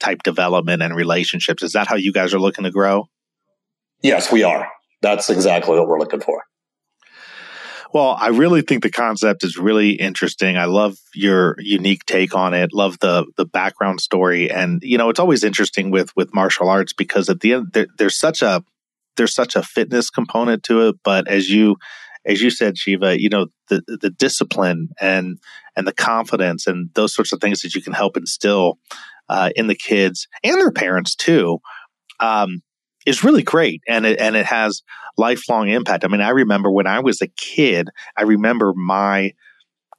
type 0.00 0.22
development 0.22 0.82
and 0.82 0.96
relationships. 0.96 1.62
Is 1.62 1.72
that 1.72 1.86
how 1.86 1.96
you 1.96 2.12
guys 2.12 2.34
are 2.34 2.40
looking 2.40 2.64
to 2.64 2.70
grow? 2.70 3.08
Yes, 4.02 4.32
we 4.32 4.42
are. 4.42 4.68
That's 5.02 5.30
exactly 5.30 5.78
what 5.78 5.86
we're 5.86 5.98
looking 5.98 6.20
for. 6.20 6.42
Well, 7.92 8.16
I 8.18 8.28
really 8.28 8.62
think 8.62 8.82
the 8.82 8.90
concept 8.90 9.42
is 9.42 9.56
really 9.56 9.90
interesting. 9.90 10.56
I 10.56 10.66
love 10.66 10.96
your 11.12 11.56
unique 11.58 12.04
take 12.06 12.36
on 12.36 12.54
it. 12.54 12.72
Love 12.72 12.98
the 13.00 13.26
the 13.36 13.44
background 13.44 14.00
story, 14.00 14.50
and 14.50 14.80
you 14.82 14.96
know, 14.96 15.10
it's 15.10 15.18
always 15.18 15.42
interesting 15.42 15.90
with 15.90 16.14
with 16.14 16.32
martial 16.32 16.68
arts 16.68 16.92
because 16.92 17.28
at 17.28 17.40
the 17.40 17.54
end 17.54 17.72
there, 17.72 17.86
there's 17.98 18.16
such 18.16 18.42
a 18.42 18.64
there's 19.16 19.34
such 19.34 19.56
a 19.56 19.62
fitness 19.62 20.10
component 20.10 20.62
to 20.64 20.88
it, 20.88 20.96
but 21.04 21.28
as 21.28 21.48
you 21.50 21.76
as 22.26 22.42
you 22.42 22.50
said, 22.50 22.76
Shiva, 22.76 23.20
you 23.20 23.28
know 23.28 23.46
the 23.68 23.82
the 24.00 24.10
discipline 24.10 24.90
and 25.00 25.38
and 25.76 25.86
the 25.86 25.92
confidence 25.92 26.66
and 26.66 26.90
those 26.94 27.14
sorts 27.14 27.32
of 27.32 27.40
things 27.40 27.62
that 27.62 27.74
you 27.74 27.82
can 27.82 27.92
help 27.92 28.16
instill 28.16 28.78
uh, 29.28 29.50
in 29.56 29.68
the 29.68 29.74
kids 29.74 30.28
and 30.42 30.60
their 30.60 30.72
parents 30.72 31.14
too 31.14 31.60
um, 32.18 32.62
is 33.06 33.24
really 33.24 33.42
great, 33.42 33.82
and 33.88 34.06
it 34.06 34.20
and 34.20 34.36
it 34.36 34.46
has 34.46 34.82
lifelong 35.16 35.68
impact. 35.68 36.04
I 36.04 36.08
mean, 36.08 36.20
I 36.20 36.30
remember 36.30 36.70
when 36.70 36.86
I 36.86 37.00
was 37.00 37.20
a 37.22 37.28
kid, 37.28 37.88
I 38.16 38.22
remember 38.22 38.72
my 38.74 39.32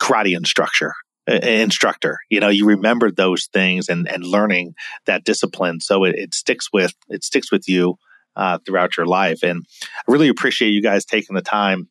karate 0.01 0.35
instructor 0.35 0.93
instructor. 1.27 2.17
You 2.29 2.39
know 2.39 2.49
you 2.49 2.65
remember 2.65 3.11
those 3.11 3.47
things 3.51 3.89
and 3.89 4.07
and 4.07 4.23
learning 4.23 4.73
that 5.05 5.23
discipline. 5.23 5.79
So 5.79 6.03
it, 6.03 6.15
it 6.17 6.33
sticks 6.33 6.69
with 6.71 6.93
it 7.09 7.23
sticks 7.23 7.51
with 7.51 7.67
you 7.67 7.97
uh, 8.35 8.57
throughout 8.65 8.97
your 8.97 9.05
life. 9.05 9.43
And 9.43 9.63
I 9.95 10.11
really 10.11 10.29
appreciate 10.29 10.69
you 10.69 10.81
guys 10.81 11.05
taking 11.05 11.35
the 11.35 11.41
time 11.41 11.89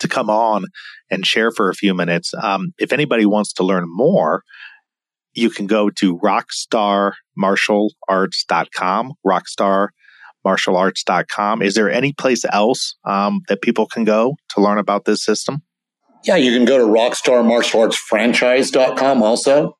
to 0.00 0.08
come 0.08 0.28
on 0.30 0.64
and 1.10 1.26
share 1.26 1.50
for 1.50 1.70
a 1.70 1.74
few 1.74 1.94
minutes. 1.94 2.32
Um, 2.42 2.72
if 2.78 2.92
anybody 2.92 3.26
wants 3.26 3.52
to 3.54 3.64
learn 3.64 3.84
more, 3.86 4.42
you 5.34 5.50
can 5.50 5.66
go 5.66 5.90
to 5.90 6.18
rockstarmartialarts.com, 6.18 9.12
rockstarmartialarts.com. 9.26 11.62
Is 11.62 11.74
there 11.74 11.90
any 11.90 12.12
place 12.12 12.44
else 12.50 12.94
um, 13.04 13.40
that 13.48 13.62
people 13.62 13.86
can 13.86 14.04
go 14.04 14.36
to 14.50 14.60
learn 14.60 14.78
about 14.78 15.04
this 15.04 15.24
system? 15.24 15.62
Yeah, 16.24 16.36
you 16.36 16.52
can 16.52 16.64
go 16.64 16.78
to 16.78 16.84
rockstarmartialartsfranchise.com 16.84 19.22
also. 19.22 19.76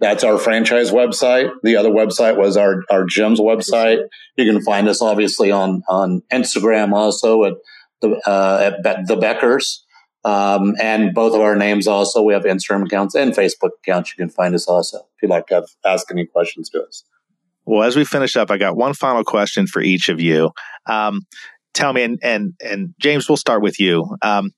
That's 0.00 0.24
our 0.24 0.38
franchise 0.38 0.90
website. 0.90 1.52
The 1.62 1.76
other 1.76 1.90
website 1.90 2.38
was 2.38 2.56
our, 2.56 2.82
our 2.90 3.04
gym's 3.04 3.38
website. 3.38 4.02
You 4.36 4.50
can 4.50 4.62
find 4.62 4.88
us 4.88 5.02
obviously 5.02 5.50
on, 5.50 5.82
on 5.88 6.22
Instagram 6.32 6.92
also 6.92 7.44
at 7.44 7.54
the, 8.00 8.20
uh, 8.26 8.72
at 8.72 8.82
Be- 8.82 9.14
the 9.14 9.20
Beckers. 9.20 9.80
Um, 10.24 10.74
and 10.80 11.14
both 11.14 11.34
of 11.34 11.40
our 11.40 11.54
names 11.54 11.86
also, 11.86 12.22
we 12.22 12.32
have 12.32 12.44
Instagram 12.44 12.86
accounts 12.86 13.14
and 13.14 13.32
Facebook 13.32 13.70
accounts. 13.82 14.10
You 14.10 14.16
can 14.16 14.30
find 14.30 14.54
us 14.54 14.66
also 14.66 14.98
if 14.98 15.22
you'd 15.22 15.30
like 15.30 15.46
to 15.48 15.56
have, 15.56 15.68
ask 15.84 16.10
any 16.10 16.26
questions 16.26 16.70
to 16.70 16.82
us. 16.82 17.04
Well, 17.66 17.82
as 17.82 17.94
we 17.94 18.04
finish 18.04 18.36
up, 18.36 18.50
I 18.50 18.56
got 18.56 18.76
one 18.76 18.94
final 18.94 19.22
question 19.22 19.66
for 19.66 19.80
each 19.82 20.08
of 20.08 20.20
you. 20.20 20.50
Um, 20.86 21.26
tell 21.74 21.92
me, 21.92 22.02
and, 22.02 22.18
and, 22.22 22.54
and 22.64 22.94
James, 22.98 23.28
we'll 23.28 23.36
start 23.36 23.62
with 23.62 23.78
you. 23.78 24.16
Um, 24.22 24.50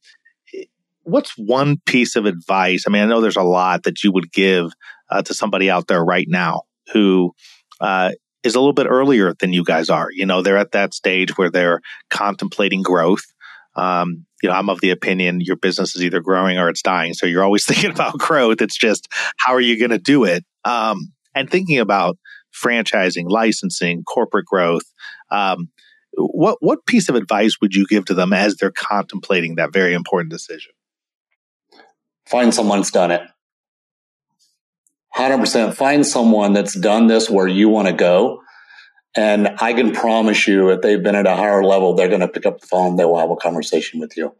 what's 1.02 1.36
one 1.36 1.78
piece 1.86 2.16
of 2.16 2.26
advice? 2.26 2.84
I 2.86 2.90
mean, 2.90 3.02
I 3.02 3.06
know 3.06 3.20
there's 3.20 3.36
a 3.36 3.42
lot 3.42 3.82
that 3.82 4.02
you 4.04 4.12
would 4.12 4.32
give 4.32 4.72
uh, 5.12 5.22
to 5.22 5.34
somebody 5.34 5.70
out 5.70 5.86
there 5.86 6.04
right 6.04 6.26
now 6.28 6.62
who 6.92 7.34
uh, 7.80 8.12
is 8.42 8.54
a 8.54 8.58
little 8.58 8.72
bit 8.72 8.86
earlier 8.88 9.34
than 9.38 9.52
you 9.52 9.62
guys 9.62 9.90
are. 9.90 10.08
You 10.10 10.26
know, 10.26 10.42
they're 10.42 10.56
at 10.56 10.72
that 10.72 10.94
stage 10.94 11.36
where 11.36 11.50
they're 11.50 11.80
contemplating 12.10 12.82
growth. 12.82 13.24
Um, 13.76 14.26
you 14.42 14.48
know, 14.48 14.54
I'm 14.54 14.68
of 14.68 14.80
the 14.80 14.90
opinion 14.90 15.40
your 15.40 15.56
business 15.56 15.94
is 15.94 16.02
either 16.02 16.20
growing 16.20 16.58
or 16.58 16.68
it's 16.68 16.82
dying. 16.82 17.14
So 17.14 17.26
you're 17.26 17.44
always 17.44 17.64
thinking 17.66 17.90
about 17.90 18.18
growth. 18.18 18.60
It's 18.60 18.76
just 18.76 19.08
how 19.38 19.52
are 19.52 19.60
you 19.60 19.78
going 19.78 19.90
to 19.90 19.98
do 19.98 20.24
it? 20.24 20.44
Um, 20.64 21.12
and 21.34 21.48
thinking 21.48 21.78
about 21.78 22.18
franchising, 22.52 23.28
licensing, 23.28 24.04
corporate 24.04 24.46
growth. 24.46 24.84
Um, 25.30 25.68
what 26.14 26.58
what 26.60 26.84
piece 26.84 27.08
of 27.08 27.14
advice 27.14 27.56
would 27.62 27.74
you 27.74 27.86
give 27.86 28.04
to 28.06 28.14
them 28.14 28.34
as 28.34 28.56
they're 28.56 28.70
contemplating 28.70 29.54
that 29.54 29.72
very 29.72 29.94
important 29.94 30.30
decision? 30.30 30.72
Find 32.26 32.52
someone 32.52 32.78
who's 32.78 32.90
done 32.90 33.10
it. 33.10 33.22
100% 35.14 35.74
find 35.74 36.06
someone 36.06 36.52
that's 36.52 36.78
done 36.78 37.06
this 37.06 37.28
where 37.28 37.48
you 37.48 37.68
want 37.68 37.88
to 37.88 37.94
go. 37.94 38.42
And 39.14 39.56
I 39.60 39.74
can 39.74 39.92
promise 39.92 40.48
you, 40.48 40.70
if 40.70 40.80
they've 40.80 41.02
been 41.02 41.14
at 41.14 41.26
a 41.26 41.36
higher 41.36 41.62
level, 41.62 41.94
they're 41.94 42.08
going 42.08 42.20
to 42.20 42.28
pick 42.28 42.46
up 42.46 42.60
the 42.60 42.66
phone. 42.66 42.96
They 42.96 43.04
will 43.04 43.18
have 43.18 43.30
a 43.30 43.36
conversation 43.36 44.00
with 44.00 44.16
you. 44.16 44.34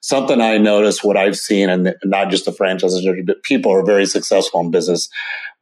Something 0.00 0.40
I 0.40 0.58
noticed, 0.58 1.04
what 1.04 1.16
I've 1.16 1.36
seen, 1.36 1.68
and 1.68 1.94
not 2.04 2.30
just 2.30 2.46
the 2.46 2.52
franchises, 2.52 3.06
but 3.26 3.42
people 3.42 3.72
are 3.72 3.84
very 3.84 4.06
successful 4.06 4.60
in 4.60 4.70
business. 4.70 5.08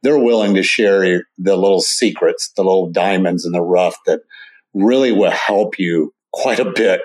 They're 0.01 0.19
willing 0.19 0.55
to 0.55 0.63
share 0.63 1.23
the 1.37 1.55
little 1.55 1.81
secrets, 1.81 2.51
the 2.55 2.63
little 2.63 2.89
diamonds 2.89 3.45
in 3.45 3.51
the 3.51 3.61
rough 3.61 3.95
that 4.05 4.21
really 4.73 5.11
will 5.11 5.31
help 5.31 5.77
you 5.77 6.13
quite 6.31 6.59
a 6.59 6.71
bit 6.71 7.01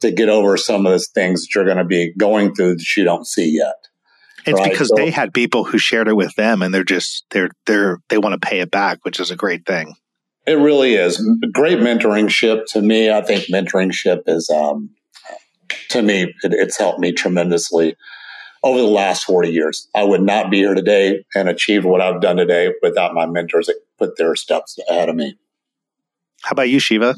to 0.00 0.10
get 0.10 0.28
over 0.28 0.56
some 0.56 0.86
of 0.86 0.92
those 0.92 1.08
things 1.08 1.42
that 1.42 1.54
you're 1.54 1.64
going 1.64 1.76
to 1.78 1.84
be 1.84 2.12
going 2.16 2.54
through 2.54 2.76
that 2.76 2.96
you 2.96 3.04
don't 3.04 3.26
see 3.26 3.56
yet. 3.56 3.88
It's 4.46 4.60
right? 4.60 4.70
because 4.70 4.88
so, 4.88 4.94
they 4.96 5.10
had 5.10 5.34
people 5.34 5.64
who 5.64 5.76
shared 5.78 6.08
it 6.08 6.16
with 6.16 6.34
them, 6.36 6.62
and 6.62 6.72
they're 6.72 6.84
just 6.84 7.24
they're 7.30 7.50
they're 7.66 7.98
they 8.08 8.18
want 8.18 8.40
to 8.40 8.48
pay 8.48 8.60
it 8.60 8.70
back, 8.70 9.00
which 9.02 9.18
is 9.18 9.30
a 9.30 9.36
great 9.36 9.66
thing. 9.66 9.94
It 10.46 10.54
really 10.54 10.94
is 10.94 11.18
great 11.52 11.78
mentoringship 11.78 12.66
to 12.68 12.80
me. 12.80 13.10
I 13.10 13.22
think 13.22 13.46
mentoringship 13.46 14.22
is 14.28 14.48
um, 14.48 14.90
to 15.90 16.02
me 16.02 16.22
it, 16.22 16.52
it's 16.52 16.78
helped 16.78 17.00
me 17.00 17.12
tremendously 17.12 17.96
over 18.62 18.78
the 18.78 18.86
last 18.86 19.24
40 19.24 19.50
years. 19.50 19.88
I 19.94 20.04
would 20.04 20.22
not 20.22 20.50
be 20.50 20.58
here 20.58 20.74
today 20.74 21.24
and 21.34 21.48
achieve 21.48 21.84
what 21.84 22.00
I've 22.00 22.20
done 22.20 22.36
today 22.36 22.72
without 22.82 23.14
my 23.14 23.26
mentors 23.26 23.66
that 23.66 23.80
put 23.98 24.16
their 24.16 24.34
steps 24.34 24.78
ahead 24.88 25.08
of 25.08 25.16
me. 25.16 25.36
How 26.42 26.52
about 26.52 26.68
you, 26.68 26.78
Shiva? 26.78 27.16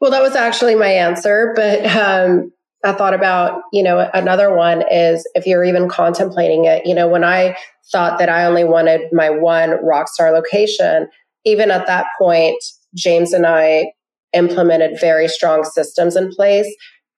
Well, 0.00 0.10
that 0.10 0.22
was 0.22 0.34
actually 0.34 0.74
my 0.74 0.88
answer, 0.88 1.52
but 1.56 1.86
um, 1.96 2.52
I 2.84 2.92
thought 2.92 3.14
about, 3.14 3.62
you 3.72 3.82
know, 3.82 4.10
another 4.14 4.54
one 4.54 4.84
is 4.90 5.28
if 5.34 5.46
you're 5.46 5.64
even 5.64 5.88
contemplating 5.88 6.64
it, 6.66 6.86
you 6.86 6.94
know, 6.94 7.08
when 7.08 7.24
I 7.24 7.56
thought 7.90 8.18
that 8.18 8.28
I 8.28 8.44
only 8.44 8.64
wanted 8.64 9.00
my 9.12 9.30
one 9.30 9.70
rockstar 9.82 10.32
location, 10.32 11.08
even 11.44 11.70
at 11.70 11.86
that 11.86 12.06
point, 12.18 12.62
James 12.94 13.32
and 13.32 13.46
I 13.46 13.92
implemented 14.32 14.98
very 15.00 15.28
strong 15.28 15.64
systems 15.64 16.16
in 16.16 16.30
place 16.30 16.72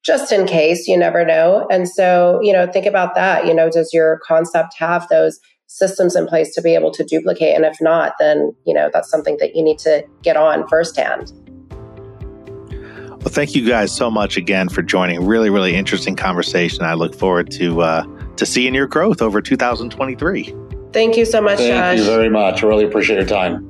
just 0.05 0.31
in 0.31 0.47
case 0.47 0.87
you 0.87 0.97
never 0.97 1.25
know. 1.25 1.67
And 1.71 1.89
so, 1.89 2.39
you 2.43 2.53
know, 2.53 2.71
think 2.71 2.87
about 2.87 3.15
that. 3.17 3.47
You 3.47 3.55
know, 3.55 3.69
does 3.69 3.91
your 3.93 4.21
concept 4.27 4.75
have 4.79 5.09
those 5.09 5.41
systems 5.67 6.15
in 6.17 6.27
place 6.27 6.55
to 6.55 6.63
be 6.63 6.75
able 6.75 6.93
to 6.93 7.05
duplicate. 7.05 7.55
And 7.55 7.65
if 7.65 7.81
not, 7.81 8.13
then, 8.19 8.55
you 8.65 8.73
know, 8.73 8.89
that's 8.93 9.11
something 9.11 9.37
that 9.41 9.57
you 9.57 9.63
need 9.63 9.79
to 9.81 10.05
get 10.23 10.37
on 10.37 10.67
firsthand. 10.69 11.33
Well, 13.27 13.33
thank 13.33 13.57
you 13.57 13.67
guys 13.67 13.91
so 13.91 14.09
much 14.09 14.37
again 14.37 14.69
for 14.69 14.83
joining. 14.83 15.27
Really, 15.27 15.51
really 15.51 15.75
interesting 15.75 16.15
conversation. 16.15 16.85
I 16.85 16.95
look 16.95 17.13
forward 17.13 17.51
to 17.55 17.83
uh, 17.83 18.05
to 18.37 18.47
seeing 18.47 18.73
your 18.73 18.87
growth 18.87 19.21
over 19.21 19.43
2023. 19.43 20.55
Thank 20.93 21.17
you 21.17 21.25
so 21.25 21.43
much, 21.43 21.59
Thank 21.59 21.75
Josh. 21.75 21.99
you 21.99 22.05
very 22.05 22.31
much. 22.31 22.63
I 22.63 22.69
really 22.69 22.85
appreciate 22.85 23.17
your 23.17 23.27
time. 23.27 23.69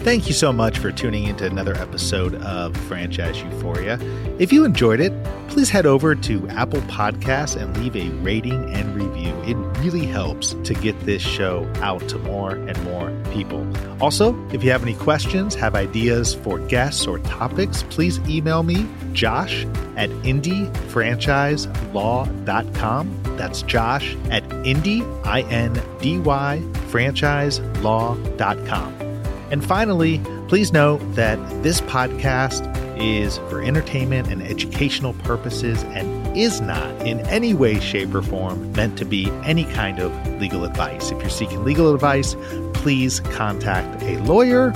Thank 0.00 0.28
you 0.28 0.32
so 0.32 0.50
much 0.50 0.78
for 0.78 0.90
tuning 0.90 1.24
into 1.24 1.44
another 1.44 1.76
episode 1.76 2.34
of 2.36 2.74
Franchise 2.74 3.42
Euphoria. 3.42 3.98
If 4.38 4.50
you 4.50 4.64
enjoyed 4.64 4.98
it, 4.98 5.12
please 5.48 5.68
head 5.68 5.84
over 5.84 6.14
to 6.14 6.48
Apple 6.48 6.80
Podcasts 6.82 7.54
and 7.54 7.76
leave 7.76 7.94
a 7.94 8.08
rating 8.22 8.74
and 8.74 8.96
review. 8.96 9.34
It 9.42 9.56
really 9.80 10.06
helps 10.06 10.54
to 10.64 10.72
get 10.72 10.98
this 11.00 11.20
show 11.20 11.70
out 11.76 12.08
to 12.08 12.16
more 12.18 12.52
and 12.52 12.82
more 12.82 13.14
people. 13.30 13.70
Also, 14.02 14.34
if 14.52 14.64
you 14.64 14.70
have 14.70 14.82
any 14.82 14.94
questions, 14.94 15.54
have 15.54 15.74
ideas 15.74 16.34
for 16.34 16.58
guests 16.60 17.06
or 17.06 17.18
topics, 17.18 17.82
please 17.90 18.18
email 18.20 18.62
me, 18.62 18.88
josh 19.12 19.66
at 19.96 20.08
indyfranchiselaw.com. 20.24 23.22
That's 23.36 23.60
josh 23.62 24.16
at 24.30 24.50
indy, 24.66 25.02
I-N-D-Y, 25.24 26.62
franchiselaw.com. 26.88 29.09
And 29.50 29.64
finally, 29.64 30.20
please 30.48 30.72
note 30.72 30.98
that 31.14 31.38
this 31.62 31.80
podcast 31.82 32.68
is 33.00 33.38
for 33.48 33.62
entertainment 33.62 34.28
and 34.28 34.42
educational 34.42 35.14
purposes 35.14 35.82
and 35.84 36.36
is 36.36 36.60
not 36.60 36.90
in 37.06 37.20
any 37.26 37.54
way, 37.54 37.80
shape, 37.80 38.14
or 38.14 38.22
form 38.22 38.70
meant 38.72 38.98
to 38.98 39.04
be 39.04 39.30
any 39.44 39.64
kind 39.64 39.98
of 39.98 40.12
legal 40.40 40.64
advice. 40.64 41.10
If 41.10 41.20
you're 41.20 41.30
seeking 41.30 41.64
legal 41.64 41.94
advice, 41.94 42.36
please 42.74 43.20
contact 43.20 44.02
a 44.02 44.18
lawyer. 44.22 44.70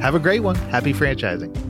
Have 0.00 0.14
a 0.14 0.20
great 0.20 0.40
one. 0.40 0.56
Happy 0.56 0.92
franchising. 0.92 1.69